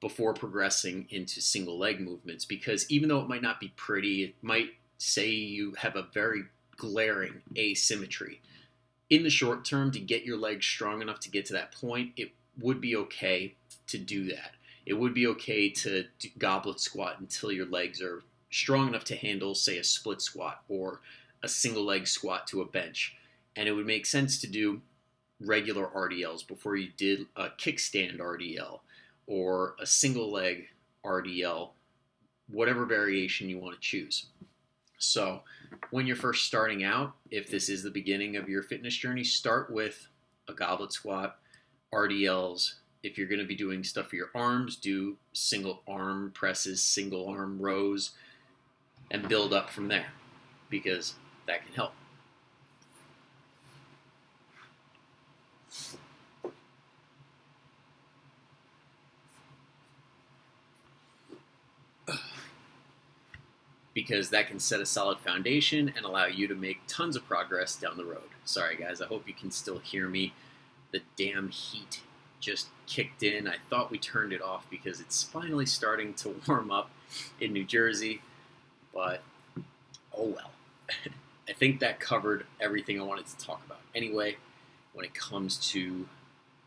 before 0.00 0.34
progressing 0.34 1.06
into 1.10 1.40
single 1.40 1.78
leg 1.78 2.00
movements 2.00 2.44
because 2.44 2.90
even 2.90 3.08
though 3.08 3.20
it 3.20 3.28
might 3.28 3.42
not 3.42 3.60
be 3.60 3.72
pretty, 3.76 4.24
it 4.24 4.34
might 4.42 4.70
say 4.98 5.28
you 5.28 5.72
have 5.78 5.94
a 5.94 6.08
very 6.12 6.46
glaring 6.76 7.42
asymmetry. 7.56 8.40
In 9.08 9.22
the 9.22 9.30
short 9.30 9.64
term, 9.64 9.92
to 9.92 10.00
get 10.00 10.24
your 10.24 10.36
legs 10.36 10.66
strong 10.66 11.00
enough 11.00 11.20
to 11.20 11.30
get 11.30 11.46
to 11.46 11.52
that 11.52 11.70
point, 11.70 12.10
it 12.16 12.32
would 12.58 12.80
be 12.80 12.96
okay 12.96 13.54
to 13.86 13.98
do 13.98 14.24
that. 14.30 14.50
It 14.84 14.94
would 14.94 15.14
be 15.14 15.28
okay 15.28 15.70
to 15.70 16.06
goblet 16.38 16.80
squat 16.80 17.20
until 17.20 17.52
your 17.52 17.66
legs 17.66 18.02
are 18.02 18.24
strong 18.50 18.88
enough 18.88 19.04
to 19.04 19.16
handle, 19.16 19.54
say, 19.54 19.78
a 19.78 19.84
split 19.84 20.20
squat 20.20 20.62
or 20.68 21.02
a 21.46 21.48
single 21.48 21.84
leg 21.84 22.08
squat 22.08 22.48
to 22.48 22.60
a 22.60 22.66
bench. 22.66 23.14
And 23.54 23.68
it 23.68 23.72
would 23.72 23.86
make 23.86 24.04
sense 24.04 24.40
to 24.40 24.48
do 24.48 24.82
regular 25.40 25.86
RDLs 25.86 26.46
before 26.46 26.76
you 26.76 26.90
did 26.96 27.26
a 27.36 27.50
kickstand 27.50 28.18
RDL 28.18 28.80
or 29.28 29.76
a 29.80 29.86
single 29.86 30.30
leg 30.30 30.66
RDL, 31.04 31.70
whatever 32.50 32.84
variation 32.84 33.48
you 33.48 33.58
want 33.58 33.76
to 33.76 33.80
choose. 33.80 34.26
So, 34.98 35.42
when 35.90 36.06
you're 36.06 36.16
first 36.16 36.46
starting 36.46 36.82
out, 36.82 37.14
if 37.30 37.48
this 37.48 37.68
is 37.68 37.82
the 37.82 37.90
beginning 37.90 38.36
of 38.36 38.48
your 38.48 38.62
fitness 38.62 38.96
journey, 38.96 39.24
start 39.24 39.70
with 39.70 40.08
a 40.48 40.52
goblet 40.52 40.92
squat, 40.92 41.38
RDLs. 41.92 42.74
If 43.02 43.18
you're 43.18 43.28
going 43.28 43.40
to 43.40 43.46
be 43.46 43.54
doing 43.54 43.84
stuff 43.84 44.08
for 44.08 44.16
your 44.16 44.30
arms, 44.34 44.76
do 44.76 45.16
single 45.32 45.82
arm 45.86 46.32
presses, 46.34 46.82
single 46.82 47.28
arm 47.28 47.60
rows, 47.60 48.12
and 49.10 49.28
build 49.28 49.52
up 49.52 49.70
from 49.70 49.86
there 49.86 50.06
because 50.70 51.14
that 51.46 51.64
can 51.64 51.74
help. 51.74 51.92
because 63.96 64.28
that 64.28 64.46
can 64.46 64.58
set 64.58 64.78
a 64.78 64.84
solid 64.84 65.18
foundation 65.20 65.90
and 65.96 66.04
allow 66.04 66.26
you 66.26 66.46
to 66.46 66.54
make 66.54 66.78
tons 66.86 67.16
of 67.16 67.26
progress 67.26 67.74
down 67.76 67.96
the 67.96 68.04
road. 68.04 68.28
Sorry, 68.44 68.76
guys, 68.76 69.00
I 69.00 69.06
hope 69.06 69.26
you 69.26 69.32
can 69.32 69.50
still 69.50 69.78
hear 69.78 70.06
me. 70.06 70.34
The 70.92 71.00
damn 71.16 71.48
heat 71.48 72.02
just 72.38 72.68
kicked 72.86 73.22
in. 73.22 73.48
I 73.48 73.56
thought 73.70 73.90
we 73.90 73.96
turned 73.96 74.34
it 74.34 74.42
off 74.42 74.68
because 74.68 75.00
it's 75.00 75.22
finally 75.22 75.64
starting 75.64 76.12
to 76.14 76.36
warm 76.46 76.70
up 76.70 76.90
in 77.40 77.54
New 77.54 77.64
Jersey, 77.64 78.20
but 78.92 79.22
oh 80.14 80.26
well. 80.26 80.50
I 81.48 81.52
think 81.52 81.80
that 81.80 82.00
covered 82.00 82.46
everything 82.60 83.00
I 83.00 83.04
wanted 83.04 83.26
to 83.26 83.36
talk 83.36 83.62
about. 83.64 83.80
Anyway, 83.94 84.36
when 84.92 85.04
it 85.04 85.14
comes 85.14 85.56
to 85.72 86.08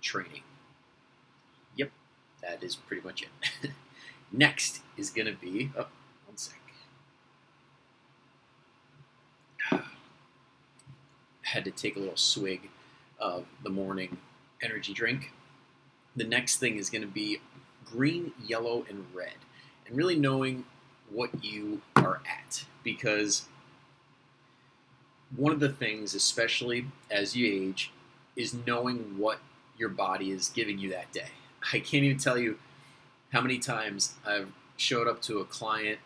training, 0.01 0.43
yep, 1.75 1.91
that 2.41 2.63
is 2.63 2.75
pretty 2.75 3.05
much 3.05 3.23
it. 3.23 3.71
Next 4.31 4.81
is 4.95 5.09
going 5.09 5.25
to 5.25 5.33
be, 5.33 5.71
oh, 5.77 5.87
one 6.27 6.37
sec. 6.37 6.59
had 11.41 11.65
to 11.65 11.71
take 11.71 11.95
a 11.95 11.99
little 11.99 12.15
swig 12.15 12.69
of 13.19 13.45
the 13.63 13.69
morning 13.69 14.17
energy 14.61 14.93
drink. 14.93 15.31
The 16.15 16.23
next 16.23 16.57
thing 16.57 16.77
is 16.77 16.89
going 16.89 17.01
to 17.01 17.07
be 17.07 17.39
green, 17.85 18.33
yellow, 18.45 18.85
and 18.89 19.05
red, 19.13 19.35
and 19.87 19.95
really 19.95 20.15
knowing 20.15 20.65
what 21.09 21.43
you 21.43 21.81
are 21.95 22.21
at. 22.25 22.65
Because 22.83 23.45
one 25.35 25.51
of 25.51 25.59
the 25.59 25.69
things, 25.69 26.13
especially 26.13 26.87
as 27.09 27.35
you 27.35 27.69
age, 27.69 27.91
is 28.35 28.55
knowing 28.65 29.17
what 29.17 29.39
your 29.77 29.89
body 29.89 30.31
is 30.31 30.49
giving 30.49 30.79
you 30.79 30.89
that 30.89 31.11
day. 31.11 31.29
I 31.73 31.79
can't 31.79 32.03
even 32.03 32.17
tell 32.17 32.37
you 32.37 32.57
how 33.31 33.41
many 33.41 33.59
times 33.59 34.15
I've 34.25 34.51
showed 34.77 35.07
up 35.07 35.21
to 35.23 35.39
a 35.39 35.45
client 35.45 35.99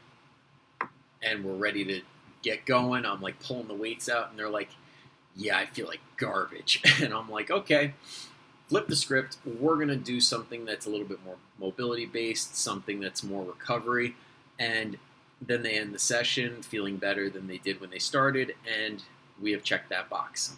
and 1.22 1.44
we're 1.44 1.56
ready 1.56 1.86
to 1.86 2.02
get 2.42 2.66
going. 2.66 3.06
I'm 3.06 3.22
like 3.22 3.42
pulling 3.42 3.68
the 3.68 3.74
weights 3.74 4.10
out, 4.10 4.30
and 4.30 4.38
they're 4.38 4.50
like, 4.50 4.70
yeah, 5.36 5.58
I 5.58 5.66
feel 5.66 5.88
like 5.88 6.02
garbage. 6.18 6.82
And 7.02 7.14
I'm 7.14 7.30
like, 7.30 7.50
okay, 7.50 7.94
flip 8.68 8.88
the 8.88 8.96
script. 8.96 9.38
We're 9.46 9.76
going 9.76 9.88
to 9.88 9.96
do 9.96 10.20
something 10.20 10.66
that's 10.66 10.86
a 10.86 10.90
little 10.90 11.08
bit 11.08 11.24
more 11.26 11.38
mobility 11.60 12.06
based, 12.06 12.56
something 12.56 13.00
that's 13.00 13.24
more 13.24 13.44
recovery. 13.44 14.16
And 14.60 14.98
then 15.48 15.64
they 15.64 15.78
end 15.78 15.94
the 15.94 16.00
session 16.00 16.62
feeling 16.62 16.98
better 16.98 17.30
than 17.30 17.48
they 17.48 17.58
did 17.58 17.82
when 17.82 17.90
they 17.90 18.00
started. 18.00 18.56
And 18.82 19.04
we 19.42 19.52
have 19.52 19.64
checked 19.64 19.90
that 19.90 20.10
box. 20.10 20.56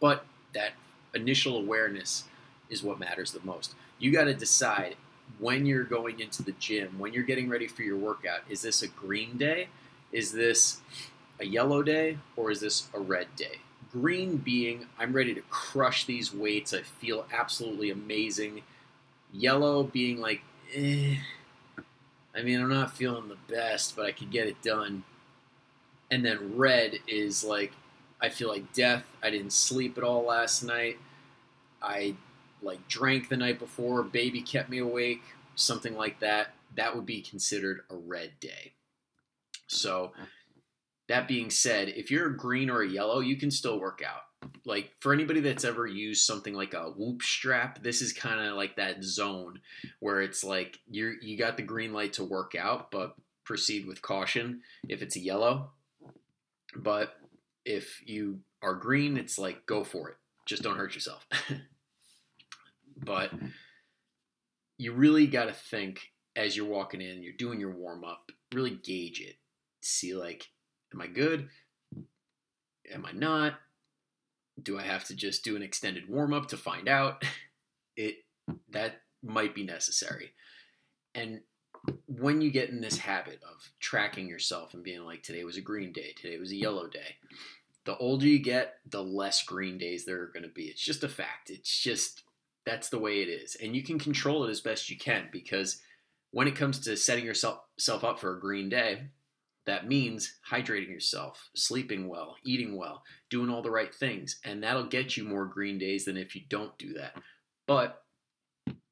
But 0.00 0.24
that 0.54 0.72
initial 1.14 1.56
awareness 1.56 2.24
is 2.68 2.82
what 2.82 2.98
matters 2.98 3.32
the 3.32 3.40
most. 3.44 3.74
You 3.98 4.12
got 4.12 4.24
to 4.24 4.34
decide 4.34 4.96
when 5.38 5.66
you're 5.66 5.84
going 5.84 6.20
into 6.20 6.42
the 6.42 6.52
gym, 6.52 6.98
when 6.98 7.12
you're 7.12 7.22
getting 7.22 7.48
ready 7.48 7.66
for 7.66 7.82
your 7.82 7.96
workout, 7.96 8.40
is 8.48 8.62
this 8.62 8.82
a 8.82 8.88
green 8.88 9.36
day? 9.36 9.68
Is 10.12 10.32
this 10.32 10.80
a 11.40 11.46
yellow 11.46 11.82
day? 11.82 12.18
Or 12.36 12.50
is 12.50 12.60
this 12.60 12.88
a 12.94 13.00
red 13.00 13.28
day? 13.36 13.60
Green 13.92 14.36
being, 14.36 14.86
I'm 14.98 15.12
ready 15.12 15.34
to 15.34 15.42
crush 15.42 16.04
these 16.04 16.34
weights. 16.34 16.74
I 16.74 16.82
feel 16.82 17.26
absolutely 17.32 17.90
amazing. 17.90 18.62
Yellow 19.32 19.82
being 19.84 20.20
like, 20.20 20.42
eh. 20.74 21.16
I 22.36 22.42
mean, 22.42 22.60
I'm 22.60 22.68
not 22.68 22.96
feeling 22.96 23.28
the 23.28 23.54
best, 23.54 23.96
but 23.96 24.04
I 24.04 24.12
could 24.12 24.30
get 24.30 24.46
it 24.46 24.60
done. 24.62 25.04
And 26.10 26.24
then 26.24 26.56
red 26.56 26.98
is 27.08 27.42
like, 27.42 27.72
I 28.20 28.28
feel 28.28 28.48
like 28.48 28.72
death. 28.72 29.04
I 29.22 29.30
didn't 29.30 29.52
sleep 29.52 29.96
at 29.96 30.04
all 30.04 30.24
last 30.24 30.62
night. 30.62 30.98
I 31.82 32.14
like 32.62 32.86
drank 32.88 33.28
the 33.28 33.36
night 33.36 33.58
before. 33.58 34.02
Baby 34.02 34.42
kept 34.42 34.68
me 34.68 34.78
awake. 34.78 35.22
Something 35.54 35.96
like 35.96 36.20
that. 36.20 36.48
That 36.76 36.94
would 36.94 37.06
be 37.06 37.22
considered 37.22 37.80
a 37.90 37.96
red 37.96 38.38
day. 38.38 38.72
So 39.66 40.12
that 41.08 41.28
being 41.28 41.50
said, 41.50 41.88
if 41.88 42.10
you're 42.10 42.28
a 42.28 42.36
green 42.36 42.68
or 42.68 42.82
a 42.82 42.88
yellow, 42.88 43.20
you 43.20 43.36
can 43.36 43.50
still 43.50 43.80
work 43.80 44.02
out. 44.06 44.22
Like 44.64 44.92
for 45.00 45.12
anybody 45.12 45.40
that's 45.40 45.64
ever 45.64 45.86
used 45.86 46.24
something 46.24 46.54
like 46.54 46.74
a 46.74 46.90
whoop 46.90 47.22
strap, 47.22 47.82
this 47.82 48.02
is 48.02 48.12
kind 48.12 48.40
of 48.40 48.56
like 48.56 48.76
that 48.76 49.02
zone 49.02 49.60
where 50.00 50.20
it's 50.20 50.44
like 50.44 50.78
you're 50.90 51.14
you 51.20 51.36
got 51.36 51.56
the 51.56 51.62
green 51.62 51.92
light 51.92 52.14
to 52.14 52.24
work 52.24 52.54
out, 52.54 52.90
but 52.90 53.14
proceed 53.44 53.86
with 53.86 54.02
caution 54.02 54.60
if 54.88 55.02
it's 55.02 55.16
a 55.16 55.20
yellow. 55.20 55.70
But 56.74 57.14
if 57.64 58.02
you 58.06 58.40
are 58.62 58.74
green, 58.74 59.16
it's 59.16 59.38
like 59.38 59.66
go 59.66 59.84
for 59.84 60.10
it. 60.10 60.16
Just 60.46 60.62
don't 60.62 60.76
hurt 60.76 60.94
yourself. 60.94 61.26
but 62.96 63.32
you 64.78 64.92
really 64.92 65.26
got 65.26 65.46
to 65.46 65.52
think 65.52 66.12
as 66.34 66.56
you're 66.56 66.66
walking 66.66 67.00
in, 67.00 67.22
you're 67.22 67.32
doing 67.32 67.58
your 67.58 67.74
warm 67.74 68.04
up, 68.04 68.30
really 68.52 68.78
gauge 68.82 69.20
it. 69.20 69.36
See 69.80 70.14
like 70.14 70.48
Am 70.96 71.00
I 71.00 71.06
good? 71.08 71.48
Am 72.92 73.04
I 73.04 73.12
not? 73.12 73.54
Do 74.62 74.78
I 74.78 74.82
have 74.82 75.04
to 75.04 75.14
just 75.14 75.44
do 75.44 75.56
an 75.56 75.62
extended 75.62 76.08
warm 76.08 76.32
up 76.32 76.48
to 76.48 76.56
find 76.56 76.88
out? 76.88 77.24
It 77.98 78.16
that 78.72 79.00
might 79.22 79.54
be 79.54 79.64
necessary. 79.64 80.32
And 81.14 81.40
when 82.06 82.42
you 82.42 82.50
get 82.50 82.68
in 82.68 82.82
this 82.82 82.98
habit 82.98 83.40
of 83.42 83.70
tracking 83.80 84.28
yourself 84.28 84.74
and 84.74 84.84
being 84.84 85.02
like 85.02 85.22
today 85.22 85.44
was 85.44 85.56
a 85.56 85.62
green 85.62 85.92
day, 85.92 86.12
today 86.14 86.36
was 86.38 86.50
a 86.50 86.56
yellow 86.56 86.88
day, 86.88 87.16
the 87.86 87.96
older 87.96 88.26
you 88.26 88.38
get, 88.38 88.74
the 88.90 89.02
less 89.02 89.42
green 89.44 89.78
days 89.78 90.04
there 90.04 90.20
are 90.20 90.30
going 90.32 90.42
to 90.42 90.48
be. 90.48 90.64
It's 90.64 90.84
just 90.84 91.04
a 91.04 91.08
fact. 91.08 91.48
It's 91.50 91.80
just 91.82 92.24
that's 92.66 92.88
the 92.88 92.98
way 92.98 93.22
it 93.22 93.28
is. 93.28 93.56
And 93.62 93.74
you 93.74 93.82
can 93.82 93.98
control 93.98 94.44
it 94.44 94.50
as 94.50 94.60
best 94.60 94.90
you 94.90 94.98
can 94.98 95.28
because 95.32 95.80
when 96.32 96.48
it 96.48 96.56
comes 96.56 96.80
to 96.80 96.96
setting 96.96 97.24
yourself 97.24 97.60
up 97.88 98.18
for 98.18 98.36
a 98.36 98.40
green 98.40 98.68
day, 98.68 99.08
that 99.66 99.88
means 99.88 100.38
hydrating 100.48 100.88
yourself, 100.88 101.50
sleeping 101.54 102.08
well, 102.08 102.36
eating 102.44 102.76
well, 102.76 103.02
doing 103.30 103.50
all 103.50 103.62
the 103.62 103.70
right 103.70 103.94
things. 103.94 104.38
And 104.44 104.62
that'll 104.62 104.86
get 104.86 105.16
you 105.16 105.24
more 105.24 105.44
green 105.44 105.78
days 105.78 106.04
than 106.04 106.16
if 106.16 106.34
you 106.34 106.42
don't 106.48 106.76
do 106.78 106.94
that. 106.94 107.16
But 107.66 108.02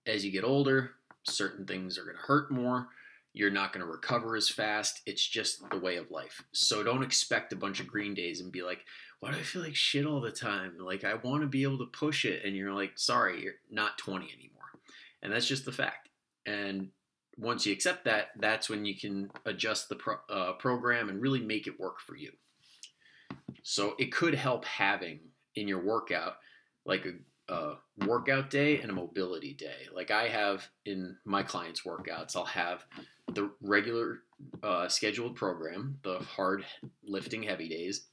as 0.07 0.25
you 0.25 0.33
get 0.33 0.45
older, 0.45 0.93
certain 1.23 1.65
things 1.65 1.97
are 1.97 2.05
going 2.05 2.17
to 2.17 2.23
hurt 2.23 2.51
more. 2.51 2.89
You're 3.33 3.51
not 3.51 3.73
going 3.73 3.85
to 3.85 3.91
recover 3.91 4.37
as 4.37 4.49
fast. 4.49 5.01
It's 5.07 5.27
just 5.27 5.69
the 5.71 5.79
way 5.79 5.97
of 5.97 6.11
life. 6.11 6.43
So 6.53 6.83
don't 6.83 7.03
expect 7.03 7.53
a 7.53 7.57
bunch 7.57 7.81
of 7.81 7.89
green 7.89 8.15
days 8.15 8.41
and 8.41 8.53
be 8.53 8.63
like, 8.63 8.85
why 9.21 9.31
do 9.31 9.39
I 9.39 9.43
feel 9.43 9.63
like 9.63 9.75
shit 9.75 10.07
all 10.07 10.21
the 10.21 10.31
time? 10.31 10.77
Like, 10.79 11.05
I 11.05 11.15
want 11.15 11.43
to 11.43 11.49
be 11.49 11.63
able 11.63 11.79
to 11.79 11.87
push 11.87 12.25
it. 12.25 12.45
And 12.45 12.55
you're 12.55 12.75
like, 12.75 12.93
sorry, 12.97 13.43
you're 13.43 13.55
not 13.71 13.99
20 13.99 14.27
anymore. 14.27 14.63
And 15.23 15.33
that's 15.33 15.49
just 15.49 15.65
the 15.65 15.73
fact. 15.73 16.11
And 16.47 16.91
once 17.39 17.67
you 17.67 17.73
accept 17.73 18.05
that, 18.05 18.29
that's 18.39 18.69
when 18.69 18.85
you 18.85 18.97
can 18.97 19.31
adjust 19.45 19.89
the 19.89 19.97
pro- 19.97 20.17
uh, 20.31 20.53
program 20.55 21.09
and 21.09 21.21
really 21.21 21.41
make 21.41 21.67
it 21.67 21.81
work 21.81 22.01
for 22.01 22.17
you. 22.17 22.33
So 23.63 23.95
it 23.99 24.13
could 24.13 24.35
help 24.35 24.65
having 24.65 25.21
in 25.57 25.69
your 25.69 25.83
workout 25.83 26.35
like 26.85 27.07
a, 27.07 27.53
a, 27.53 27.75
workout 28.07 28.51
day 28.51 28.81
and 28.81 28.91
a 28.91 28.95
mobility 28.95 29.55
day. 29.55 29.87
Like 29.93 30.11
I 30.11 30.29
have 30.29 30.69
in 30.85 31.17
my 31.25 31.43
clients' 31.43 31.83
workouts, 31.83 32.37
I'll 32.37 32.45
have 32.45 32.85
the 33.33 33.51
regular 33.61 34.21
uh, 34.63 34.89
scheduled 34.89 35.37
program, 35.37 35.99
the 36.03 36.19
hard 36.19 36.65
lifting 37.05 37.43
heavy 37.43 37.69
days, 37.69 38.07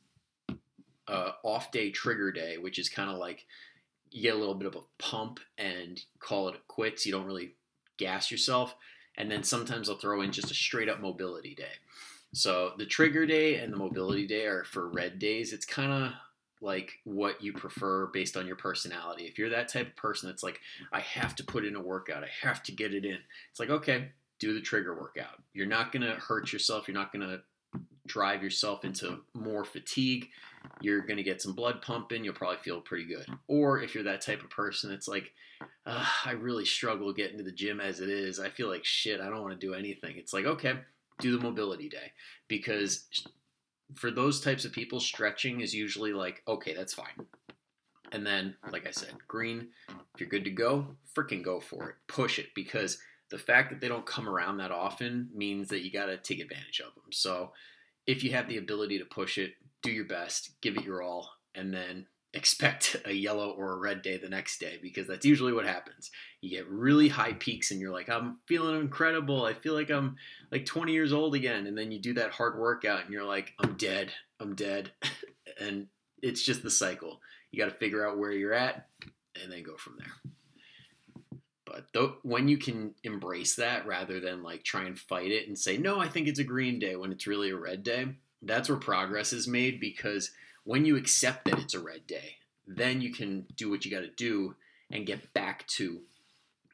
uh, 1.07 1.31
off 1.43 1.71
day 1.71 1.91
trigger 1.91 2.31
day, 2.31 2.57
which 2.57 2.79
is 2.79 2.89
kind 2.89 3.09
of 3.09 3.17
like 3.17 3.45
you 4.11 4.21
get 4.21 4.35
a 4.35 4.37
little 4.37 4.55
bit 4.55 4.67
of 4.67 4.75
a 4.75 5.03
pump 5.03 5.39
and 5.57 6.01
call 6.19 6.49
it 6.49 6.67
quits. 6.67 7.05
You 7.05 7.11
don't 7.11 7.25
really 7.25 7.55
gas 7.97 8.31
yourself. 8.31 8.75
And 9.17 9.29
then 9.29 9.43
sometimes 9.43 9.89
I'll 9.89 9.97
throw 9.97 10.21
in 10.21 10.31
just 10.31 10.51
a 10.51 10.55
straight 10.55 10.89
up 10.89 11.01
mobility 11.01 11.53
day. 11.53 11.73
So 12.33 12.71
the 12.77 12.85
trigger 12.85 13.25
day 13.25 13.55
and 13.55 13.73
the 13.73 13.77
mobility 13.77 14.25
day 14.25 14.45
are 14.45 14.63
for 14.63 14.87
red 14.87 15.19
days. 15.19 15.51
It's 15.51 15.65
kind 15.65 15.91
of 15.91 16.11
like 16.61 16.99
what 17.03 17.43
you 17.43 17.51
prefer 17.51 18.07
based 18.07 18.37
on 18.37 18.47
your 18.47 18.55
personality. 18.55 19.25
If 19.25 19.37
you're 19.37 19.49
that 19.49 19.67
type 19.67 19.87
of 19.87 19.95
person 19.95 20.29
that's 20.29 20.43
like, 20.43 20.59
I 20.93 21.01
have 21.01 21.35
to 21.37 21.43
put 21.43 21.65
in 21.65 21.75
a 21.75 21.81
workout, 21.81 22.23
I 22.23 22.29
have 22.47 22.63
to 22.63 22.71
get 22.71 22.93
it 22.93 23.03
in, 23.03 23.17
it's 23.49 23.59
like, 23.59 23.69
okay, 23.69 24.09
do 24.39 24.53
the 24.53 24.61
trigger 24.61 24.95
workout. 24.95 25.41
You're 25.53 25.67
not 25.67 25.91
going 25.91 26.03
to 26.03 26.13
hurt 26.13 26.53
yourself. 26.53 26.87
You're 26.87 26.97
not 26.97 27.11
going 27.11 27.27
to 27.27 27.41
drive 28.07 28.43
yourself 28.43 28.83
into 28.85 29.19
more 29.33 29.63
fatigue. 29.63 30.29
You're 30.79 31.01
going 31.01 31.17
to 31.17 31.23
get 31.23 31.41
some 31.41 31.53
blood 31.53 31.81
pumping. 31.81 32.23
You'll 32.23 32.33
probably 32.33 32.57
feel 32.57 32.81
pretty 32.81 33.05
good. 33.05 33.25
Or 33.47 33.81
if 33.81 33.95
you're 33.95 34.03
that 34.03 34.21
type 34.21 34.43
of 34.43 34.49
person 34.49 34.89
that's 34.89 35.07
like, 35.07 35.31
I 35.85 36.31
really 36.31 36.65
struggle 36.65 37.13
getting 37.13 37.37
to 37.37 37.43
the 37.43 37.51
gym 37.51 37.79
as 37.79 37.99
it 37.99 38.09
is. 38.09 38.39
I 38.39 38.49
feel 38.49 38.69
like 38.69 38.85
shit. 38.85 39.21
I 39.21 39.29
don't 39.29 39.41
want 39.41 39.59
to 39.59 39.67
do 39.67 39.73
anything. 39.73 40.17
It's 40.17 40.33
like, 40.33 40.45
okay, 40.45 40.73
do 41.19 41.37
the 41.37 41.43
mobility 41.43 41.89
day. 41.89 42.11
Because 42.47 43.05
for 43.95 44.11
those 44.11 44.41
types 44.41 44.65
of 44.65 44.71
people, 44.71 44.99
stretching 44.99 45.61
is 45.61 45.73
usually 45.73 46.13
like, 46.13 46.41
okay, 46.47 46.73
that's 46.73 46.93
fine. 46.93 47.27
And 48.11 48.25
then, 48.25 48.55
like 48.71 48.87
I 48.87 48.91
said, 48.91 49.13
green, 49.27 49.69
if 49.89 50.19
you're 50.19 50.29
good 50.29 50.43
to 50.43 50.51
go, 50.51 50.87
freaking 51.15 51.43
go 51.43 51.59
for 51.59 51.89
it. 51.89 51.95
Push 52.07 52.39
it 52.39 52.47
because 52.53 52.97
the 53.29 53.37
fact 53.37 53.69
that 53.69 53.79
they 53.79 53.87
don't 53.87 54.05
come 54.05 54.27
around 54.27 54.57
that 54.57 54.71
often 54.71 55.29
means 55.33 55.69
that 55.69 55.81
you 55.81 55.91
got 55.91 56.07
to 56.07 56.17
take 56.17 56.41
advantage 56.41 56.81
of 56.81 56.93
them. 56.95 57.05
So 57.11 57.53
if 58.07 58.23
you 58.23 58.31
have 58.31 58.47
the 58.47 58.57
ability 58.57 58.99
to 58.99 59.05
push 59.05 59.37
it, 59.37 59.53
do 59.81 59.91
your 59.91 60.05
best, 60.05 60.51
give 60.61 60.77
it 60.77 60.85
your 60.85 61.01
all, 61.01 61.29
and 61.55 61.73
then 61.73 62.07
expect 62.33 62.95
a 63.03 63.11
yellow 63.11 63.49
or 63.49 63.73
a 63.73 63.77
red 63.77 64.01
day 64.01 64.15
the 64.15 64.29
next 64.29 64.59
day 64.59 64.79
because 64.81 65.05
that's 65.05 65.25
usually 65.25 65.51
what 65.51 65.65
happens. 65.65 66.11
You 66.39 66.49
get 66.49 66.69
really 66.69 67.09
high 67.09 67.33
peaks 67.33 67.71
and 67.71 67.81
you're 67.81 67.91
like, 67.91 68.09
I'm 68.09 68.37
feeling 68.47 68.79
incredible. 68.79 69.43
I 69.43 69.53
feel 69.53 69.73
like 69.73 69.89
I'm 69.89 70.15
like 70.49 70.65
20 70.65 70.93
years 70.93 71.11
old 71.11 71.35
again. 71.35 71.67
And 71.67 71.77
then 71.77 71.91
you 71.91 71.99
do 71.99 72.13
that 72.13 72.31
hard 72.31 72.57
workout 72.57 73.03
and 73.03 73.13
you're 73.13 73.25
like, 73.25 73.53
I'm 73.59 73.75
dead. 73.75 74.13
I'm 74.39 74.55
dead. 74.55 74.91
and 75.59 75.87
it's 76.21 76.41
just 76.41 76.63
the 76.63 76.71
cycle. 76.71 77.19
You 77.51 77.59
got 77.59 77.69
to 77.69 77.77
figure 77.77 78.07
out 78.07 78.17
where 78.17 78.31
you're 78.31 78.53
at 78.53 78.87
and 79.41 79.51
then 79.51 79.63
go 79.63 79.75
from 79.75 79.97
there. 79.97 80.33
But 81.93 82.23
when 82.23 82.47
you 82.47 82.57
can 82.57 82.95
embrace 83.03 83.55
that 83.55 83.85
rather 83.85 84.19
than 84.19 84.43
like 84.43 84.63
try 84.63 84.83
and 84.83 84.97
fight 84.97 85.31
it 85.31 85.47
and 85.47 85.57
say, 85.57 85.77
no, 85.77 85.99
I 85.99 86.07
think 86.07 86.27
it's 86.27 86.39
a 86.39 86.43
green 86.43 86.79
day 86.79 86.95
when 86.95 87.11
it's 87.11 87.27
really 87.27 87.49
a 87.51 87.57
red 87.57 87.83
day, 87.83 88.07
that's 88.41 88.69
where 88.69 88.77
progress 88.77 89.33
is 89.33 89.47
made 89.47 89.79
because 89.79 90.31
when 90.63 90.85
you 90.85 90.95
accept 90.97 91.45
that 91.45 91.59
it's 91.59 91.73
a 91.73 91.79
red 91.79 92.05
day, 92.07 92.35
then 92.67 93.01
you 93.01 93.11
can 93.11 93.45
do 93.55 93.69
what 93.69 93.85
you 93.85 93.91
got 93.91 94.01
to 94.01 94.09
do 94.09 94.55
and 94.89 95.05
get 95.05 95.33
back 95.33 95.67
to 95.67 96.01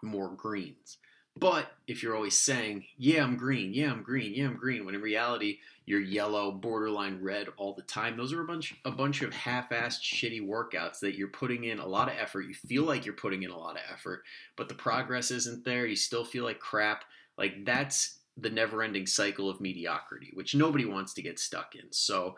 more 0.02 0.30
greens. 0.30 0.98
But 1.36 1.72
if 1.88 2.02
you're 2.02 2.16
always 2.16 2.38
saying, 2.38 2.86
yeah, 2.98 3.24
I'm 3.24 3.38
green, 3.38 3.74
yeah, 3.74 3.92
I'm 3.92 4.02
green, 4.02 4.34
yeah, 4.34 4.46
I'm 4.46 4.58
green, 4.58 4.86
when 4.86 4.96
in 4.96 5.02
reality 5.02 5.60
you're 5.88 6.02
yellow, 6.02 6.52
borderline 6.52 7.19
red 7.23 7.47
all 7.56 7.73
the 7.73 7.82
time, 7.82 8.17
those 8.17 8.34
are 8.34 8.41
a 8.41 8.45
bunch 8.45 8.76
a 8.86 8.91
bunch 8.91 9.21
of 9.21 9.34
half-assed 9.34 10.02
shitty 10.02 10.45
workouts 10.45 11.00
that 11.00 11.15
you're 11.15 11.30
putting 11.30 11.63
in 11.63 11.80
a 11.80 11.88
lot 11.88 12.10
of 12.10 12.15
effort. 12.19 12.41
You 12.41 12.54
feel 12.54 12.84
like 12.84 13.06
you're 13.06 13.15
putting 13.15 13.43
in 13.43 13.52
a 13.52 13.58
lot 13.58 13.78
of 13.78 13.82
effort, 13.91 14.23
but 14.58 14.67
the 14.67 14.76
progress 14.76 15.32
isn't 15.32 15.63
there. 15.63 15.88
You 15.88 15.95
still 15.95 16.26
feel 16.26 16.43
like 16.43 16.60
crap. 16.60 17.06
Like 17.38 17.65
that's 17.65 18.19
the 18.36 18.50
never-ending 18.50 19.08
cycle 19.08 19.50
of 19.50 19.62
mediocrity, 19.62 20.32
which 20.34 20.54
nobody 20.54 20.86
wants 20.86 21.13
to 21.13 21.21
get 21.21 21.39
stuck 21.39 21.73
in. 21.73 21.91
So 21.91 22.36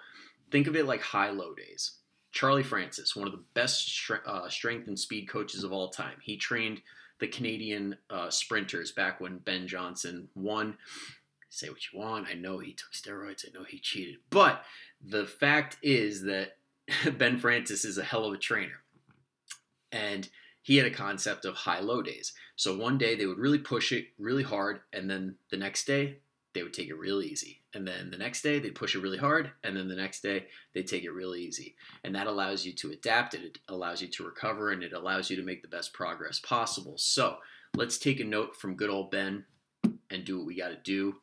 think 0.51 0.67
of 0.67 0.75
it 0.75 0.85
like 0.85 1.01
high-low 1.01 1.55
days. 1.55 1.97
Charlie 2.31 2.63
Francis, 2.63 3.15
one 3.15 3.27
of 3.27 3.33
the 3.33 3.43
best 3.55 4.11
uh, 4.27 4.47
strength 4.47 4.87
and 4.87 4.97
speed 4.97 5.27
coaches 5.27 5.63
of 5.63 5.73
all 5.73 5.89
time. 5.89 6.17
He 6.21 6.37
trained 6.37 6.81
the 7.19 7.27
Canadian 7.27 7.97
uh, 8.11 8.29
sprinters 8.29 8.91
back 8.91 9.19
when 9.19 9.39
Ben 9.39 9.67
Johnson 9.67 10.29
won. 10.35 10.77
Say 11.49 11.69
what 11.69 11.91
you 11.91 11.99
want. 11.99 12.27
I 12.29 12.35
know 12.35 12.59
he 12.59 12.73
took 12.73 12.91
steroids. 12.91 13.45
I 13.45 13.57
know 13.57 13.65
he 13.65 13.79
cheated. 13.79 14.17
But 14.29 14.63
the 15.03 15.25
fact 15.25 15.77
is 15.81 16.23
that 16.23 16.57
Ben 17.17 17.37
Francis 17.37 17.85
is 17.85 17.97
a 17.97 18.03
hell 18.03 18.25
of 18.25 18.33
a 18.33 18.37
trainer. 18.37 18.83
And 19.91 20.29
he 20.61 20.77
had 20.77 20.85
a 20.85 20.91
concept 20.91 21.45
of 21.45 21.55
high 21.55 21.79
low 21.79 22.01
days. 22.01 22.33
So 22.55 22.77
one 22.77 22.97
day 22.97 23.15
they 23.15 23.25
would 23.25 23.39
really 23.39 23.57
push 23.57 23.91
it 23.91 24.07
really 24.17 24.43
hard, 24.43 24.81
and 24.93 25.09
then 25.09 25.35
the 25.49 25.57
next 25.57 25.85
day 25.85 26.19
they 26.53 26.63
would 26.63 26.73
take 26.73 26.89
it 26.89 26.97
real 26.97 27.21
easy. 27.21 27.61
And 27.73 27.87
then 27.87 28.09
the 28.11 28.17
next 28.17 28.41
day 28.41 28.59
they'd 28.59 28.75
push 28.75 28.95
it 28.95 29.01
really 29.01 29.17
hard, 29.17 29.51
and 29.63 29.75
then 29.75 29.87
the 29.87 29.95
next 29.95 30.21
day 30.21 30.47
they'd 30.73 30.87
take 30.87 31.03
it 31.03 31.11
real 31.11 31.35
easy. 31.35 31.75
And 32.03 32.13
that 32.15 32.27
allows 32.27 32.65
you 32.65 32.73
to 32.73 32.91
adapt, 32.91 33.33
it 33.33 33.59
allows 33.67 34.01
you 34.01 34.07
to 34.09 34.25
recover, 34.25 34.71
and 34.71 34.83
it 34.83 34.93
allows 34.93 35.29
you 35.29 35.37
to 35.37 35.43
make 35.43 35.61
the 35.61 35.67
best 35.67 35.93
progress 35.93 36.39
possible. 36.39 36.97
So 36.97 37.37
let's 37.75 37.97
take 37.97 38.19
a 38.19 38.25
note 38.25 38.55
from 38.55 38.75
good 38.75 38.89
old 38.89 39.11
Ben 39.11 39.45
and 40.09 40.25
do 40.25 40.37
what 40.37 40.47
we 40.47 40.57
got 40.57 40.69
to 40.69 40.77
do. 40.83 41.15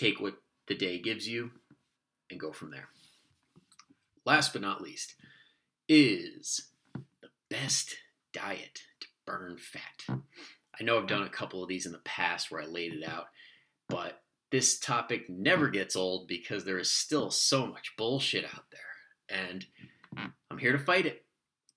Take 0.00 0.18
what 0.18 0.36
the 0.66 0.74
day 0.74 0.98
gives 0.98 1.28
you 1.28 1.50
and 2.30 2.40
go 2.40 2.52
from 2.52 2.70
there. 2.70 2.88
Last 4.24 4.54
but 4.54 4.62
not 4.62 4.80
least 4.80 5.14
is 5.90 6.70
the 7.20 7.28
best 7.50 7.96
diet 8.32 8.80
to 9.00 9.06
burn 9.26 9.58
fat. 9.58 10.22
I 10.80 10.84
know 10.84 10.96
I've 10.96 11.06
done 11.06 11.24
a 11.24 11.28
couple 11.28 11.62
of 11.62 11.68
these 11.68 11.84
in 11.84 11.92
the 11.92 11.98
past 11.98 12.50
where 12.50 12.62
I 12.62 12.66
laid 12.66 12.94
it 12.94 13.06
out, 13.06 13.26
but 13.90 14.22
this 14.50 14.78
topic 14.78 15.28
never 15.28 15.68
gets 15.68 15.94
old 15.94 16.28
because 16.28 16.64
there 16.64 16.78
is 16.78 16.90
still 16.90 17.30
so 17.30 17.66
much 17.66 17.92
bullshit 17.98 18.46
out 18.46 18.64
there. 18.72 19.36
And 19.38 19.66
I'm 20.50 20.58
here 20.58 20.72
to 20.72 20.78
fight 20.78 21.04
it. 21.04 21.26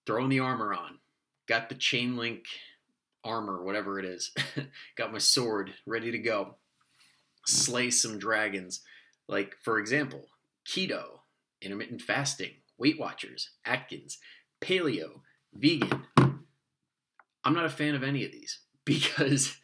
Throwing 0.05 0.29
the 0.29 0.39
armor 0.39 0.73
on. 0.73 0.99
Got 1.49 1.67
the 1.67 1.75
chain 1.75 2.15
link 2.15 2.45
armor, 3.25 3.65
whatever 3.65 3.99
it 3.99 4.05
is. 4.05 4.33
Got 4.95 5.11
my 5.11 5.17
sword 5.17 5.73
ready 5.85 6.09
to 6.11 6.19
go. 6.19 6.55
Slay 7.45 7.89
some 7.91 8.19
dragons. 8.19 8.81
Like, 9.27 9.55
for 9.63 9.79
example, 9.79 10.27
keto, 10.67 11.19
intermittent 11.61 12.01
fasting, 12.01 12.51
Weight 12.77 12.99
Watchers, 12.99 13.51
Atkins, 13.65 14.17
paleo, 14.61 15.21
vegan. 15.53 16.05
I'm 17.43 17.53
not 17.53 17.65
a 17.65 17.69
fan 17.69 17.95
of 17.95 18.03
any 18.03 18.25
of 18.25 18.31
these 18.31 18.59
because 18.85 19.57